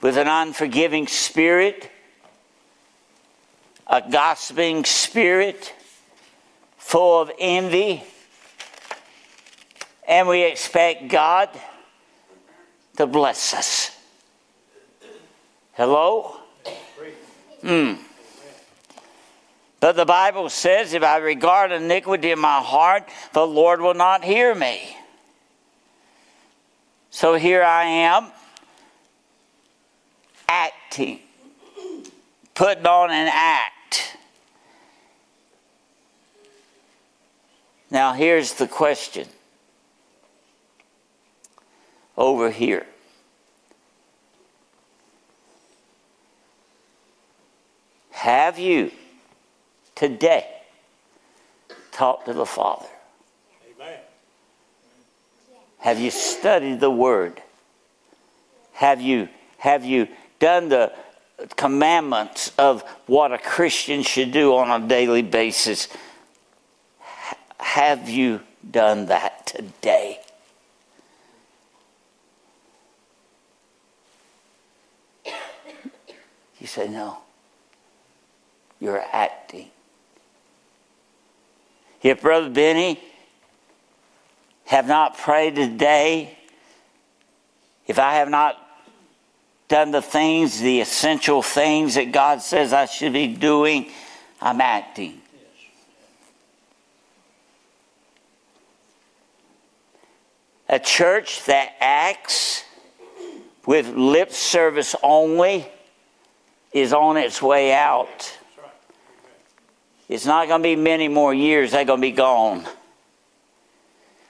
with 0.00 0.16
an 0.16 0.28
unforgiving 0.28 1.08
spirit, 1.08 1.90
a 3.86 4.00
gossiping 4.08 4.84
spirit, 4.84 5.74
full 6.76 7.20
of 7.20 7.32
envy, 7.40 8.04
and 10.06 10.28
we 10.28 10.42
expect 10.42 11.08
God 11.08 11.48
to 12.98 13.06
bless 13.06 13.54
us. 13.54 13.96
Hello? 15.74 16.36
Hmm. 17.62 17.94
But 19.78 19.94
the 19.94 20.04
Bible 20.04 20.48
says, 20.48 20.92
if 20.94 21.04
I 21.04 21.18
regard 21.18 21.70
iniquity 21.70 22.32
in 22.32 22.40
my 22.40 22.58
heart, 22.58 23.08
the 23.32 23.46
Lord 23.46 23.80
will 23.80 23.94
not 23.94 24.24
hear 24.24 24.52
me. 24.52 24.96
So 27.10 27.36
here 27.36 27.62
I 27.62 27.84
am 27.84 28.32
acting, 30.48 31.20
putting 32.56 32.86
on 32.86 33.12
an 33.12 33.30
act. 33.32 34.16
Now, 37.92 38.12
here's 38.12 38.54
the 38.54 38.66
question 38.66 39.28
over 42.18 42.50
here. 42.50 42.84
Have 48.10 48.58
you 48.58 48.90
today 49.94 50.44
talked 51.92 52.26
to 52.26 52.32
the 52.32 52.44
Father? 52.44 52.88
Have 55.78 56.00
you 56.00 56.10
studied 56.10 56.80
the 56.80 56.90
Word? 56.90 57.40
Have 58.72 59.00
you, 59.00 59.28
have 59.58 59.84
you 59.84 60.08
done 60.40 60.68
the 60.68 60.92
commandments 61.56 62.52
of 62.58 62.82
what 63.06 63.32
a 63.32 63.38
Christian 63.38 64.02
should 64.02 64.32
do 64.32 64.56
on 64.56 64.82
a 64.82 64.86
daily 64.86 65.22
basis? 65.22 65.86
Have 67.60 68.08
you 68.08 68.40
done 68.68 69.06
that 69.06 69.46
today? 69.46 70.18
You 76.60 76.66
say, 76.66 76.88
no. 76.88 77.18
You're 78.80 79.02
acting. 79.12 79.68
If 82.02 82.20
Brother 82.20 82.50
Benny 82.50 83.00
have 84.66 84.86
not 84.86 85.16
prayed 85.16 85.56
today, 85.56 86.38
if 87.86 87.98
I 87.98 88.14
have 88.14 88.28
not 88.28 88.56
done 89.68 89.90
the 89.90 90.02
things, 90.02 90.60
the 90.60 90.80
essential 90.80 91.42
things 91.42 91.94
that 91.96 92.12
God 92.12 92.40
says 92.40 92.72
I 92.72 92.86
should 92.86 93.12
be 93.12 93.28
doing, 93.28 93.90
I'm 94.40 94.60
acting. 94.60 95.20
A 100.68 100.78
church 100.78 101.44
that 101.46 101.72
acts 101.80 102.64
with 103.66 103.88
lip 103.88 104.32
service 104.32 104.94
only 105.02 105.66
is 106.72 106.92
on 106.92 107.16
its 107.16 107.40
way 107.40 107.72
out. 107.72 108.38
It's 110.08 110.26
not 110.26 110.48
going 110.48 110.62
to 110.62 110.68
be 110.68 110.76
many 110.76 111.08
more 111.08 111.34
years, 111.34 111.72
they're 111.72 111.84
going 111.84 112.00
to 112.00 112.06
be 112.06 112.12
gone. 112.12 112.66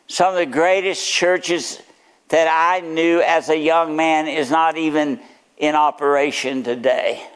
Some 0.09 0.33
of 0.33 0.39
the 0.39 0.47
greatest 0.47 1.09
churches 1.09 1.81
that 2.29 2.49
I 2.49 2.81
knew 2.81 3.21
as 3.21 3.49
a 3.49 3.57
young 3.57 3.97
man 3.97 4.27
is 4.27 4.51
not 4.51 4.77
even 4.77 5.21
in 5.57 5.75
operation 5.75 6.63
today. 6.63 7.27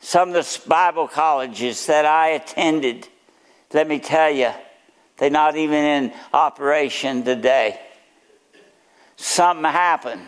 Some 0.00 0.30
of 0.30 0.34
the 0.34 0.68
Bible 0.68 1.08
colleges 1.08 1.86
that 1.86 2.04
I 2.04 2.30
attended, 2.30 3.08
let 3.72 3.86
me 3.86 3.98
tell 3.98 4.30
you, 4.30 4.50
they're 5.16 5.30
not 5.30 5.56
even 5.56 5.84
in 5.84 6.12
operation 6.32 7.22
today. 7.22 7.80
Something 9.16 9.64
happened. 9.64 10.22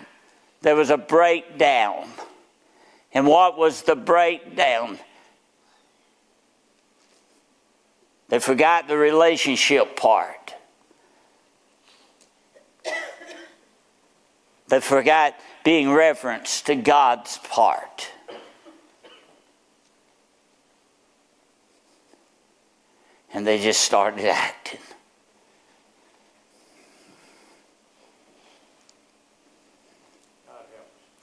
There 0.63 0.77
was 0.77 0.91
a 0.91 0.97
breakdown. 0.97 2.09
And 3.15 3.29
what 3.29 3.57
was 3.57 3.83
the 3.83 3.95
breakdown? 3.95 4.99
They 8.29 8.41
forgot 8.41 8.89
the 8.89 8.97
relationship 8.97 9.95
part. 9.95 10.55
They 14.67 14.81
forgot 14.81 15.39
being 15.63 15.93
referenced 15.93 16.67
to 16.67 16.75
God's 16.75 17.39
part. 17.39 18.11
And 23.33 23.47
they 23.47 23.61
just 23.61 23.81
started 23.81 24.27
acting. 24.27 24.81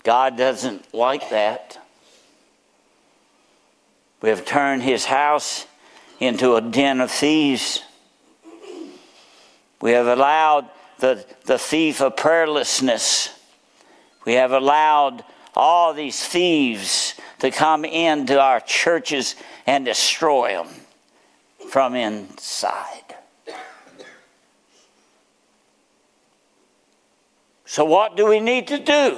God 0.04 0.38
doesn't 0.38 0.94
like 0.94 1.30
that. 1.30 1.81
We 4.22 4.30
have 4.30 4.46
turned 4.46 4.84
his 4.84 5.06
house 5.06 5.66
into 6.20 6.56
a 6.56 6.62
den 6.62 7.02
of 7.02 7.12
thieves. 7.12 7.82
We 9.82 9.92
have 9.92 10.08
allowed 10.08 10.70
the, 11.00 11.26
the 11.46 11.58
thief 11.58 12.02
of 12.02 12.16
prayerlessness. 12.16 13.30
We 14.26 14.34
have 14.34 14.52
allowed 14.52 15.24
all 15.56 15.94
these 15.94 16.24
thieves 16.24 17.16
to 17.40 17.50
come 17.50 17.84
into 17.84 18.40
our 18.40 18.60
churches 18.60 19.36
and 19.66 19.84
destroy 19.84 20.54
them 20.54 20.70
from 21.70 21.96
inside. 21.96 23.16
So, 27.66 27.86
what 27.86 28.16
do 28.16 28.28
we 28.28 28.40
need 28.40 28.68
to 28.68 28.78
do? 28.78 29.18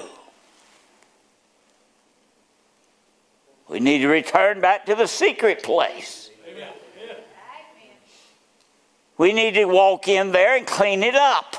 We 3.73 3.79
need 3.79 4.01
to 4.01 4.07
return 4.07 4.61
back 4.61 4.85
to 4.85 4.93
the 4.93 5.07
secret 5.07 5.63
place. 5.63 6.29
Amen. 6.47 6.69
We 9.17 9.33
need 9.33 9.55
to 9.55 9.65
walk 9.65 10.07
in 10.07 10.31
there 10.31 10.55
and 10.55 10.67
clean 10.67 11.01
it 11.01 11.15
up. 11.15 11.55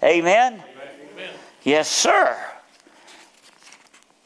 Amen? 0.00 0.62
Amen. 0.62 1.30
Yes, 1.64 1.90
sir. 1.90 2.38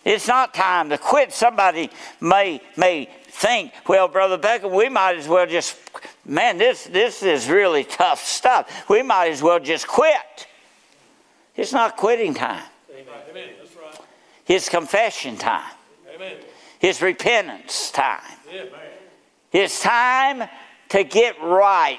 It's 0.04 0.28
not 0.28 0.52
time 0.52 0.90
to 0.90 0.98
quit. 0.98 1.32
Somebody 1.32 1.88
may 2.20 2.60
may 2.76 3.08
think, 3.26 3.72
well, 3.88 4.06
Brother 4.06 4.36
Beckham, 4.36 4.70
we 4.70 4.90
might 4.90 5.16
as 5.16 5.26
well 5.26 5.46
just 5.46 5.78
man, 6.26 6.58
this 6.58 6.84
this 6.84 7.22
is 7.22 7.48
really 7.48 7.84
tough 7.84 8.22
stuff. 8.22 8.86
We 8.90 9.00
might 9.00 9.30
as 9.30 9.42
well 9.42 9.60
just 9.60 9.88
quit. 9.88 10.46
It's 11.56 11.72
not 11.72 11.96
quitting 11.96 12.34
time. 12.34 12.64
Amen. 12.90 13.48
It's 14.46 14.68
confession 14.68 15.38
time. 15.38 15.72
Amen. 16.14 16.36
It's 16.80 17.02
repentance 17.02 17.90
time. 17.90 18.20
It's 19.52 19.82
time 19.82 20.48
to 20.90 21.02
get 21.02 21.40
right. 21.42 21.98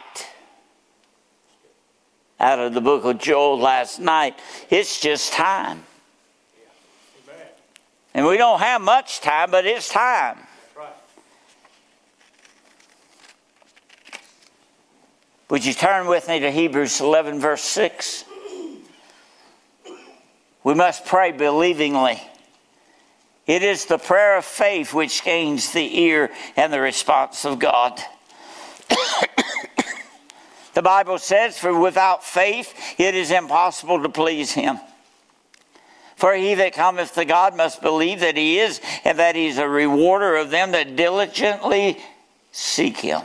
Out 2.40 2.60
of 2.60 2.74
the 2.74 2.82
book 2.82 3.04
of 3.04 3.18
Joel 3.18 3.60
last 3.60 4.00
night, 4.00 4.40
it's 4.70 5.02
just 5.02 5.34
time. 5.34 5.84
Amen. 7.26 7.48
And 8.14 8.26
we 8.26 8.38
don't 8.38 8.60
have 8.60 8.82
much 8.82 9.20
time, 9.20 9.52
but 9.52 9.66
it's 9.66 9.90
time. 9.90 10.38
Right. 10.78 10.94
Would 15.50 15.66
you 15.66 15.74
turn 15.74 16.08
with 16.08 16.28
me 16.28 16.40
to 16.40 16.52
Hebrews 16.52 17.02
11, 17.02 17.40
verse 17.40 17.64
6? 17.64 18.26
We 20.64 20.74
must 20.74 21.06
pray 21.06 21.32
believingly. 21.32 22.22
It 23.48 23.62
is 23.62 23.86
the 23.86 23.98
prayer 23.98 24.38
of 24.38 24.46
faith 24.46 24.94
which 24.94 25.24
gains 25.24 25.72
the 25.72 26.00
ear 26.02 26.32
and 26.56 26.74
the 26.74 26.82
response 26.82 27.46
of 27.46 27.60
God. 27.60 28.02
the 30.74 30.82
Bible 30.82 31.20
says, 31.20 31.58
For 31.58 31.78
without 31.78 32.24
faith 32.24 32.74
it 32.98 33.14
is 33.14 33.30
impossible 33.30 34.02
to 34.02 34.10
please 34.10 34.52
him. 34.52 34.80
For 36.16 36.34
he 36.34 36.56
that 36.56 36.74
cometh 36.74 37.14
to 37.16 37.26
God 37.26 37.56
must 37.56 37.82
believe 37.82 38.22
that 38.22 38.38
he 38.38 38.60
is, 38.60 38.82
and 39.04 39.20
that 39.20 39.36
he 39.36 39.48
is 39.48 39.58
a 39.58 39.68
rewarder 39.68 40.38
of 40.38 40.50
them 40.50 40.72
that 40.72 40.96
diligently 40.96 42.02
seek 42.52 42.98
him. 42.98 43.22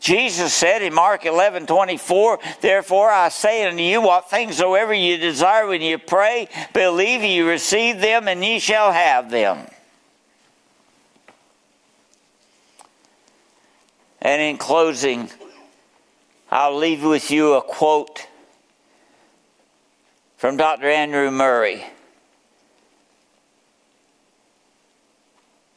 Jesus 0.00 0.54
said 0.54 0.80
in 0.80 0.94
Mark 0.94 1.26
11 1.26 1.66
24, 1.66 2.38
Therefore 2.62 3.10
I 3.10 3.28
say 3.28 3.68
unto 3.68 3.82
you, 3.82 4.00
what 4.00 4.30
things 4.30 4.56
soever 4.56 4.94
you 4.94 5.18
desire 5.18 5.66
when 5.66 5.82
you 5.82 5.98
pray, 5.98 6.48
believe 6.72 7.22
you 7.22 7.46
receive 7.46 8.00
them, 8.00 8.26
and 8.26 8.42
ye 8.42 8.58
shall 8.58 8.92
have 8.92 9.30
them. 9.30 9.66
And 14.22 14.40
in 14.40 14.56
closing, 14.56 15.30
I'll 16.50 16.76
leave 16.76 17.04
with 17.04 17.30
you 17.30 17.54
a 17.54 17.62
quote 17.62 18.26
from 20.38 20.56
Dr. 20.56 20.88
Andrew 20.88 21.30
Murray. 21.30 21.84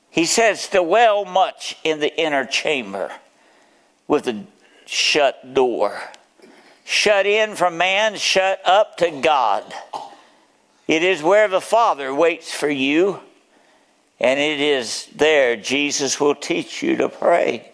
He 0.09 0.25
says, 0.25 0.67
Dwell 0.69 1.25
much 1.25 1.77
in 1.83 1.99
the 1.99 2.17
inner 2.17 2.45
chamber 2.45 3.11
with 4.07 4.27
a 4.27 4.43
shut 4.85 5.53
door. 5.53 5.99
Shut 6.85 7.25
in 7.25 7.55
from 7.55 7.77
man, 7.77 8.15
shut 8.15 8.61
up 8.65 8.97
to 8.97 9.09
God. 9.21 9.63
It 10.87 11.01
is 11.01 11.23
where 11.23 11.47
the 11.47 11.61
Father 11.61 12.13
waits 12.13 12.53
for 12.53 12.69
you, 12.69 13.21
and 14.19 14.39
it 14.39 14.59
is 14.59 15.07
there 15.15 15.55
Jesus 15.55 16.19
will 16.19 16.35
teach 16.35 16.83
you 16.83 16.97
to 16.97 17.07
pray, 17.07 17.71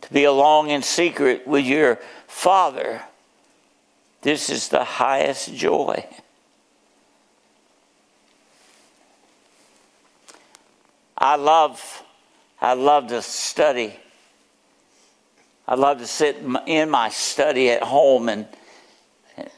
to 0.00 0.12
be 0.12 0.24
along 0.24 0.70
in 0.70 0.82
secret 0.82 1.46
with 1.46 1.64
your 1.64 2.00
Father. 2.26 3.02
This 4.22 4.50
is 4.50 4.68
the 4.68 4.84
highest 4.84 5.54
joy. 5.54 6.04
I 11.16 11.36
love, 11.36 12.02
I 12.60 12.74
love 12.74 13.08
to 13.08 13.22
study 13.22 13.94
I 15.66 15.74
love 15.76 15.98
to 15.98 16.06
sit 16.06 16.36
in 16.66 16.90
my 16.90 17.08
study 17.08 17.70
at 17.70 17.82
home 17.82 18.28
and 18.28 18.46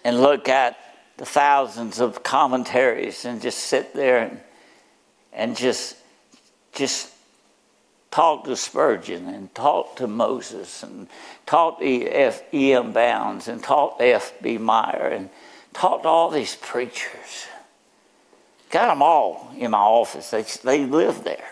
and 0.05 0.21
look 0.21 0.49
at 0.49 0.77
the 1.17 1.25
thousands 1.25 2.01
of 2.01 2.23
commentaries 2.23 3.25
and 3.25 3.41
just 3.41 3.59
sit 3.59 3.95
there 3.95 4.19
and 4.19 4.41
and 5.33 5.57
just 5.57 5.97
just 6.73 7.11
talk 8.11 8.45
to 8.45 8.57
Spurgeon 8.57 9.29
and 9.29 9.53
talk 9.55 9.97
to 9.97 10.07
Moses 10.07 10.83
and 10.83 11.09
talk 11.47 11.81
to 11.81 12.07
F. 12.07 12.43
E. 12.53 12.73
M. 12.73 12.93
Bounds 12.93 13.49
and 13.49 13.63
talk 13.63 13.99
to 13.99 14.05
F. 14.05 14.33
B. 14.41 14.59
Meyer 14.59 15.09
and 15.13 15.31
talk 15.73 16.03
to 16.03 16.09
all 16.09 16.31
these 16.31 16.55
preachers. 16.57 17.47
Got 18.71 18.89
them 18.89 19.03
all 19.03 19.53
in 19.57 19.71
my 19.71 19.79
office. 19.79 20.31
They 20.31 20.43
they 20.63 20.85
live 20.85 21.25
there. 21.25 21.51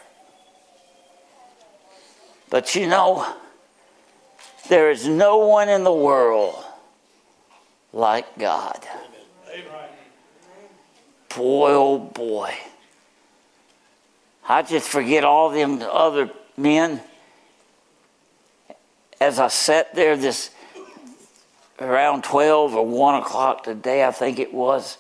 But 2.51 2.75
you 2.75 2.87
know, 2.87 3.35
there 4.69 4.91
is 4.91 5.07
no 5.07 5.39
one 5.39 5.69
in 5.69 5.85
the 5.85 5.93
world 5.93 6.63
like 7.93 8.39
God. 8.39 8.87
Boy, 11.35 11.71
oh 11.71 11.99
boy. 11.99 12.55
I 14.49 14.63
just 14.63 14.89
forget 14.89 15.25
all 15.25 15.51
them 15.51 15.83
other 15.83 16.31
men. 16.57 17.01
As 19.21 19.39
I 19.39 19.49
sat 19.49 19.95
there 19.95 20.17
this 20.17 20.51
around 21.81 22.25
12 22.25 22.75
or 22.75 22.87
1 22.87 23.23
o'clock 23.23 23.65
today, 23.65 24.05
I 24.05 24.11
think 24.11 24.39
it 24.39 24.53
was, 24.53 24.99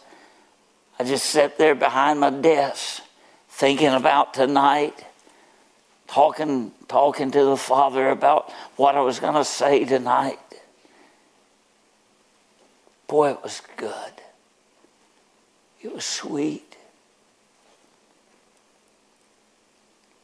I 0.99 1.05
just 1.05 1.27
sat 1.27 1.59
there 1.59 1.75
behind 1.75 2.21
my 2.21 2.31
desk 2.31 3.03
thinking 3.49 3.89
about 3.89 4.33
tonight 4.35 5.05
talking, 6.13 6.71
talking 6.89 7.31
to 7.31 7.45
the 7.45 7.57
Father 7.57 8.11
about 8.11 8.53
what 8.77 8.95
I 8.95 9.01
was 9.01 9.19
going 9.19 9.35
to 9.35 9.47
say 9.47 9.87
tonight. 9.87 10.39
Boy, 13.09 13.31
it 13.31 13.43
was 13.43 13.63
good. 13.79 14.13
It 15.81 15.93
was 15.93 16.05
sweet. 16.05 16.77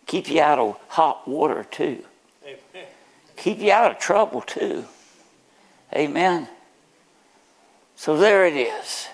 Keep 0.06 0.30
you 0.30 0.42
out 0.42 0.58
of 0.58 0.78
hot 0.88 1.26
water, 1.26 1.64
too. 1.64 2.04
Amen. 2.44 2.86
Keep 3.36 3.58
you 3.60 3.72
out 3.72 3.90
of 3.90 3.98
trouble, 3.98 4.42
too. 4.42 4.84
Amen. 5.94 6.48
So 7.96 8.16
there 8.16 8.46
it 8.46 8.56
is, 8.56 9.08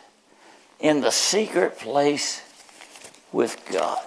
in 0.81 1.01
the 1.01 1.11
secret 1.11 1.79
place 1.79 2.43
with 3.33 3.65
God. 3.73 4.05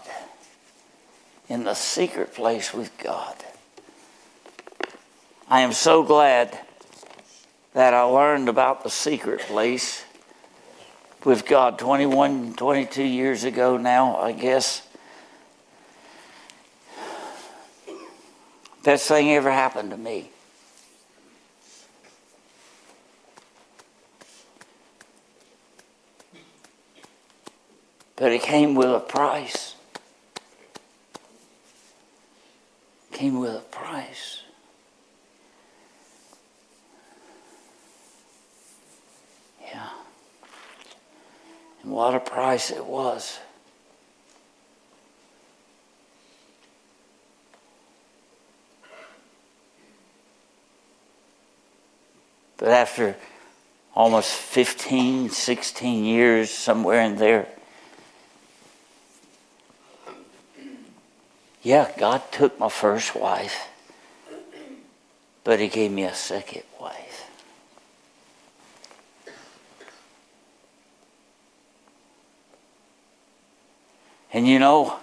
In 1.50 1.64
the 1.64 1.74
secret 1.74 2.34
place 2.34 2.74
with 2.74 2.92
God. 2.98 3.36
I 5.50 5.62
am 5.62 5.72
so 5.72 6.04
glad 6.04 6.60
that 7.74 7.94
I 7.94 8.02
learned 8.02 8.50
about 8.50 8.84
the 8.84 8.90
secret 8.90 9.40
place 9.40 10.04
with 11.24 11.46
God 11.46 11.80
21, 11.80 12.56
22 12.56 13.04
years 13.04 13.46
ago 13.46 13.78
now, 13.78 14.18
I 14.18 14.34
guess. 14.34 14.86
Best 18.84 19.08
thing 19.08 19.32
ever 19.32 19.52
happened 19.52 19.92
to 19.92 19.98
me. 19.98 20.32
But 28.18 28.34
it 28.34 28.42
came 28.42 28.76
with 28.76 28.90
a 28.90 29.00
price. 29.00 29.77
Came 33.18 33.40
with 33.40 33.56
a 33.56 33.62
price. 33.72 34.44
Yeah. 39.60 39.90
And 41.82 41.92
what 41.92 42.14
a 42.14 42.20
price 42.20 42.70
it 42.70 42.86
was. 42.86 43.40
But 52.58 52.68
after 52.68 53.16
almost 53.96 54.32
15, 54.32 55.32
16 55.32 56.06
years, 56.06 56.52
somewhere 56.52 57.02
in 57.02 57.16
there, 57.16 57.48
yeah, 61.62 61.92
God 61.98 62.22
took 62.32 62.60
my 62.60 62.70
first 62.70 63.16
wife, 63.16 63.68
but 65.44 65.60
He 65.60 65.68
gave 65.68 65.92
me 65.92 66.04
a 66.04 66.14
second 66.14 66.64
wife. 66.80 67.30
And 74.32 74.48
you 74.48 74.60
know, 74.60 75.00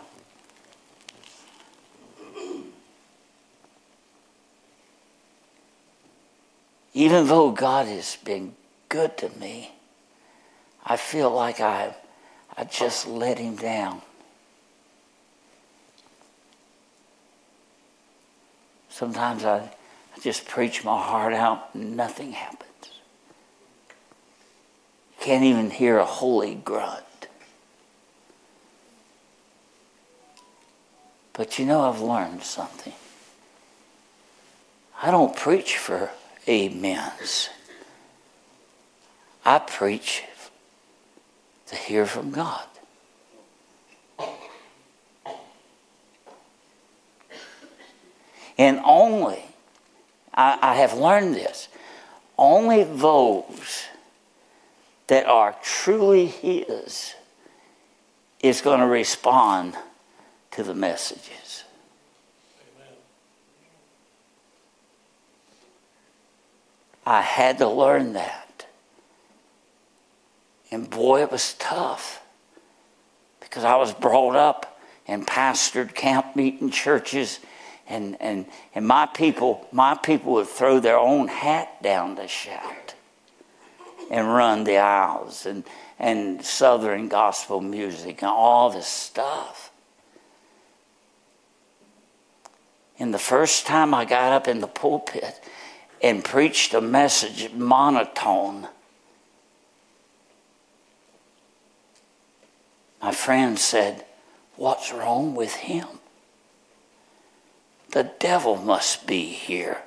even 6.92 7.26
though 7.26 7.50
God 7.50 7.86
has 7.86 8.16
been 8.16 8.54
good 8.88 9.16
to 9.18 9.28
me, 9.30 9.72
I 10.84 10.96
feel 10.96 11.30
like 11.30 11.60
I, 11.60 11.96
I 12.56 12.64
just 12.64 13.08
let 13.08 13.38
Him 13.38 13.56
down. 13.56 14.02
Sometimes 18.94 19.44
I, 19.44 19.70
just 20.22 20.46
preach 20.46 20.84
my 20.84 20.96
heart 20.96 21.32
out 21.32 21.70
and 21.74 21.96
nothing 21.96 22.30
happens. 22.30 23.00
Can't 25.18 25.42
even 25.42 25.70
hear 25.70 25.98
a 25.98 26.04
holy 26.04 26.54
grunt. 26.54 27.02
But 31.32 31.58
you 31.58 31.66
know, 31.66 31.80
I've 31.80 32.00
learned 32.00 32.44
something. 32.44 32.92
I 35.02 35.10
don't 35.10 35.34
preach 35.34 35.76
for 35.76 36.12
amens. 36.46 37.48
I 39.44 39.58
preach 39.58 40.22
to 41.66 41.74
hear 41.74 42.06
from 42.06 42.30
God. 42.30 42.64
And 48.56 48.80
only, 48.84 49.44
I, 50.32 50.58
I 50.60 50.74
have 50.76 50.94
learned 50.94 51.34
this, 51.34 51.68
only 52.38 52.84
those 52.84 53.84
that 55.06 55.26
are 55.26 55.56
truly 55.62 56.26
His 56.26 57.14
is 58.40 58.60
going 58.60 58.80
to 58.80 58.86
respond 58.86 59.74
to 60.52 60.62
the 60.62 60.74
messages. 60.74 61.64
I 67.06 67.20
had 67.20 67.58
to 67.58 67.68
learn 67.68 68.14
that. 68.14 68.66
And 70.70 70.88
boy, 70.88 71.22
it 71.22 71.30
was 71.30 71.54
tough 71.54 72.22
because 73.40 73.64
I 73.64 73.76
was 73.76 73.92
brought 73.92 74.36
up 74.36 74.80
and 75.06 75.26
pastored 75.26 75.94
camp 75.94 76.34
meeting 76.34 76.70
churches 76.70 77.40
and, 77.86 78.16
and, 78.20 78.46
and 78.74 78.86
my 78.86 79.06
people 79.06 79.66
my 79.72 79.94
people 79.94 80.32
would 80.34 80.48
throw 80.48 80.80
their 80.80 80.98
own 80.98 81.28
hat 81.28 81.82
down 81.82 82.16
to 82.16 82.26
shout 82.26 82.94
and 84.10 84.28
run 84.28 84.64
the 84.64 84.78
aisles 84.78 85.46
and, 85.46 85.64
and 85.98 86.44
southern 86.44 87.08
gospel 87.08 87.60
music 87.60 88.22
and 88.22 88.30
all 88.30 88.70
this 88.70 88.86
stuff. 88.86 89.70
And 92.98 93.12
the 93.12 93.18
first 93.18 93.66
time 93.66 93.92
I 93.92 94.04
got 94.04 94.32
up 94.32 94.46
in 94.46 94.60
the 94.60 94.68
pulpit 94.68 95.40
and 96.02 96.24
preached 96.24 96.74
a 96.74 96.80
message 96.80 97.52
monotone, 97.52 98.68
my 103.02 103.12
friend 103.12 103.58
said, 103.58 104.04
What's 104.56 104.92
wrong 104.92 105.34
with 105.34 105.54
him? 105.54 105.88
The 107.94 108.10
devil 108.18 108.56
must 108.56 109.06
be 109.06 109.26
here. 109.26 109.78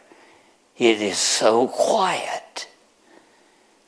It 0.78 1.02
is 1.02 1.18
so 1.18 1.68
quiet. 1.68 2.70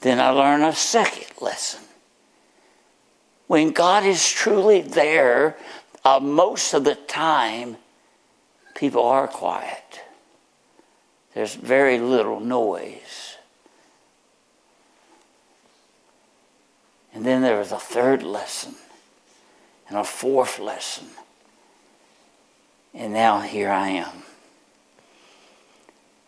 Then 0.02 0.20
I 0.20 0.32
learn 0.32 0.62
a 0.62 0.76
second 0.76 1.28
lesson. 1.40 1.80
When 3.48 3.72
God 3.72 4.04
is 4.04 4.30
truly 4.30 4.82
there, 4.82 5.56
uh, 6.04 6.20
most 6.20 6.74
of 6.74 6.84
the 6.84 6.96
time, 6.96 7.78
people 8.76 9.04
are 9.04 9.26
quiet. 9.26 10.02
There's 11.34 11.56
very 11.56 11.98
little 11.98 12.42
noise. 12.42 13.38
And 17.14 17.26
then 17.26 17.42
there 17.42 17.58
was 17.58 17.72
a 17.72 17.80
third 17.80 18.22
lesson 18.22 18.76
and 19.88 19.98
a 19.98 20.04
fourth 20.04 20.60
lesson. 20.60 21.08
And 23.00 23.14
now 23.14 23.40
here 23.40 23.70
I 23.70 23.88
am. 23.92 24.24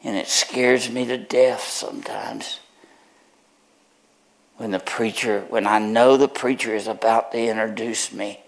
And 0.05 0.15
it 0.15 0.27
scares 0.27 0.89
me 0.89 1.05
to 1.05 1.17
death 1.17 1.61
sometimes 1.63 2.61
when 4.55 4.71
the 4.71 4.79
preacher, 4.79 5.41
when 5.49 5.67
I 5.67 5.79
know 5.79 6.15
the 6.15 6.29
preacher 6.29 6.73
is 6.73 6.87
about 6.87 7.33
to 7.33 7.37
introduce 7.37 8.13
me. 8.13 8.39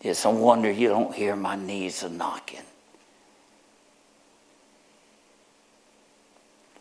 It's 0.00 0.24
a 0.24 0.30
wonder 0.30 0.70
you 0.70 0.88
don't 0.88 1.14
hear 1.14 1.34
my 1.34 1.56
knees 1.56 2.04
a 2.04 2.08
knocking. 2.08 2.62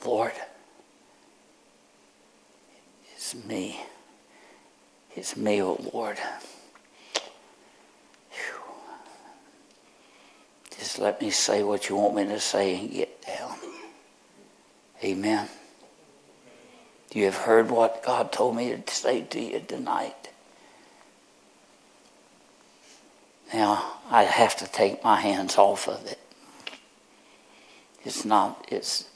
Lord, 0.06 0.34
it's 3.16 3.34
me. 3.34 3.82
It's 5.16 5.36
me, 5.36 5.62
oh 5.64 5.80
Lord. 5.92 6.20
Just 10.82 10.98
let 10.98 11.22
me 11.22 11.30
say 11.30 11.62
what 11.62 11.90
you 11.90 11.96
want 11.96 12.16
me 12.16 12.26
to 12.26 12.40
say 12.40 12.76
and 12.76 12.90
get 12.90 13.24
down. 13.24 13.56
Amen. 15.04 15.48
You 17.14 17.26
have 17.26 17.36
heard 17.36 17.70
what 17.70 18.02
God 18.04 18.32
told 18.32 18.56
me 18.56 18.76
to 18.76 18.92
say 18.92 19.22
to 19.22 19.40
you 19.40 19.60
tonight. 19.60 20.30
Now 23.54 24.00
I 24.10 24.24
have 24.24 24.56
to 24.56 24.66
take 24.66 25.04
my 25.04 25.22
hands 25.22 25.56
off 25.56 25.88
of 25.88 26.04
it. 26.08 26.18
It's 28.04 28.26
not 28.26 28.66
it's 28.68 29.08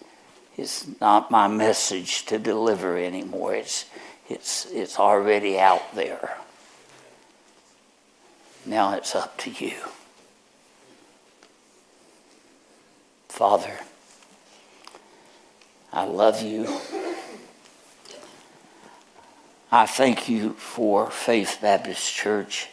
it's 0.57 0.85
not 1.01 1.31
my 1.31 1.47
message 1.47 2.27
to 2.27 2.37
deliver 2.37 2.95
anymore. 2.95 3.55
It's 3.55 3.85
it's 4.29 4.67
it's 4.67 4.99
already 4.99 5.57
out 5.57 5.95
there. 5.95 6.37
Now 8.67 8.93
it's 8.93 9.15
up 9.15 9.35
to 9.39 9.49
you. 9.49 9.73
Father, 13.35 13.77
I 15.91 16.05
love 16.05 16.41
you. 16.41 16.79
I 19.69 19.85
thank 19.85 20.29
you 20.29 20.53
for 20.53 21.11
Faith 21.11 21.57
Baptist 21.61 22.13
Church, 22.13 22.69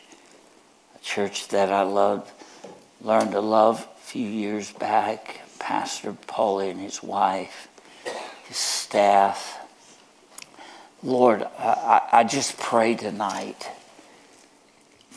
a 0.94 1.00
church 1.00 1.48
that 1.48 1.72
I 1.72 1.82
loved, 1.82 2.30
learned 3.00 3.32
to 3.32 3.40
love 3.40 3.88
a 3.96 4.00
few 4.02 4.28
years 4.28 4.70
back. 4.70 5.40
Pastor 5.58 6.12
Paulie 6.12 6.70
and 6.70 6.80
his 6.80 7.02
wife, 7.02 7.66
his 8.46 8.56
staff, 8.56 9.58
Lord, 11.02 11.42
I, 11.58 12.02
I 12.12 12.22
just 12.22 12.56
pray 12.56 12.94
tonight 12.94 13.68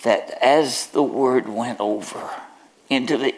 that 0.01 0.39
as 0.41 0.87
the 0.87 1.03
word 1.03 1.47
went 1.47 1.79
over 1.79 2.31
into 2.89 3.15
the 3.19 3.35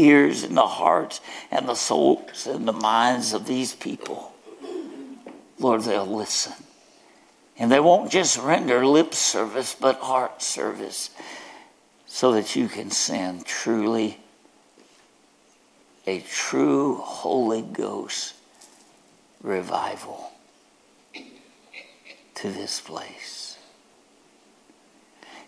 ears 0.00 0.42
and 0.42 0.56
the 0.56 0.66
hearts 0.66 1.20
and 1.50 1.68
the 1.68 1.74
souls 1.74 2.46
and 2.46 2.66
the 2.66 2.72
minds 2.72 3.32
of 3.32 3.46
these 3.46 3.74
people, 3.74 4.32
Lord, 5.58 5.82
they'll 5.82 6.06
listen. 6.06 6.54
And 7.58 7.70
they 7.70 7.80
won't 7.80 8.10
just 8.10 8.38
render 8.38 8.86
lip 8.86 9.14
service, 9.14 9.76
but 9.78 9.96
heart 9.96 10.42
service, 10.42 11.10
so 12.06 12.32
that 12.32 12.56
you 12.56 12.68
can 12.68 12.90
send 12.90 13.44
truly 13.44 14.18
a 16.06 16.20
true 16.20 16.96
Holy 16.96 17.62
Ghost 17.62 18.34
revival 19.42 20.32
to 22.34 22.50
this 22.50 22.80
place. 22.80 23.58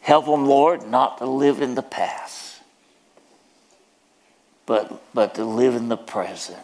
Help 0.02 0.26
them, 0.26 0.46
Lord, 0.46 0.86
not 0.86 1.18
to 1.18 1.26
live 1.26 1.62
in 1.62 1.74
the 1.74 1.82
past, 1.82 2.41
but, 4.66 5.02
but 5.14 5.34
to 5.34 5.44
live 5.44 5.74
in 5.74 5.88
the 5.88 5.96
present 5.96 6.58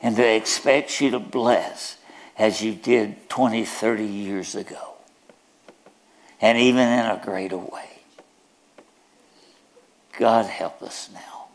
and 0.00 0.16
to 0.16 0.26
expect 0.26 1.00
you 1.00 1.10
to 1.10 1.18
bless 1.18 1.96
as 2.36 2.62
you 2.62 2.74
did 2.74 3.28
20, 3.28 3.64
30 3.64 4.04
years 4.04 4.54
ago, 4.54 4.94
and 6.40 6.56
even 6.56 6.86
in 6.86 7.06
a 7.06 7.20
greater 7.22 7.56
way. 7.56 7.98
God, 10.18 10.46
help 10.46 10.82
us 10.82 11.10
now 11.12 11.46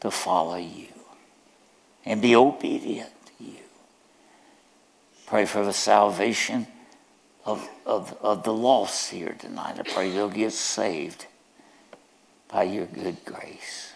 to 0.00 0.10
follow 0.10 0.56
you 0.56 0.88
and 2.04 2.20
be 2.20 2.34
obedient 2.34 3.12
to 3.26 3.44
you. 3.44 3.62
Pray 5.26 5.44
for 5.44 5.64
the 5.64 5.72
salvation 5.72 6.66
of, 7.44 7.68
of, 7.86 8.16
of 8.20 8.44
the 8.44 8.52
lost 8.52 9.10
here 9.10 9.36
tonight. 9.38 9.78
I 9.78 9.82
pray 9.82 10.10
they'll 10.10 10.28
get 10.28 10.52
saved 10.52 11.26
by 12.52 12.64
your 12.64 12.86
good 12.86 13.24
grace. 13.24 13.92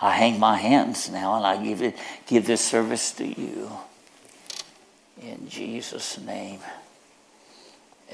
I 0.00 0.12
hang 0.12 0.40
my 0.40 0.56
hands 0.56 1.10
now 1.10 1.36
and 1.36 1.46
I 1.46 1.62
give 1.62 1.82
it 1.82 1.96
give 2.26 2.46
this 2.46 2.64
service 2.64 3.12
to 3.12 3.26
you. 3.26 3.70
In 5.22 5.48
Jesus' 5.48 6.18
name. 6.18 6.60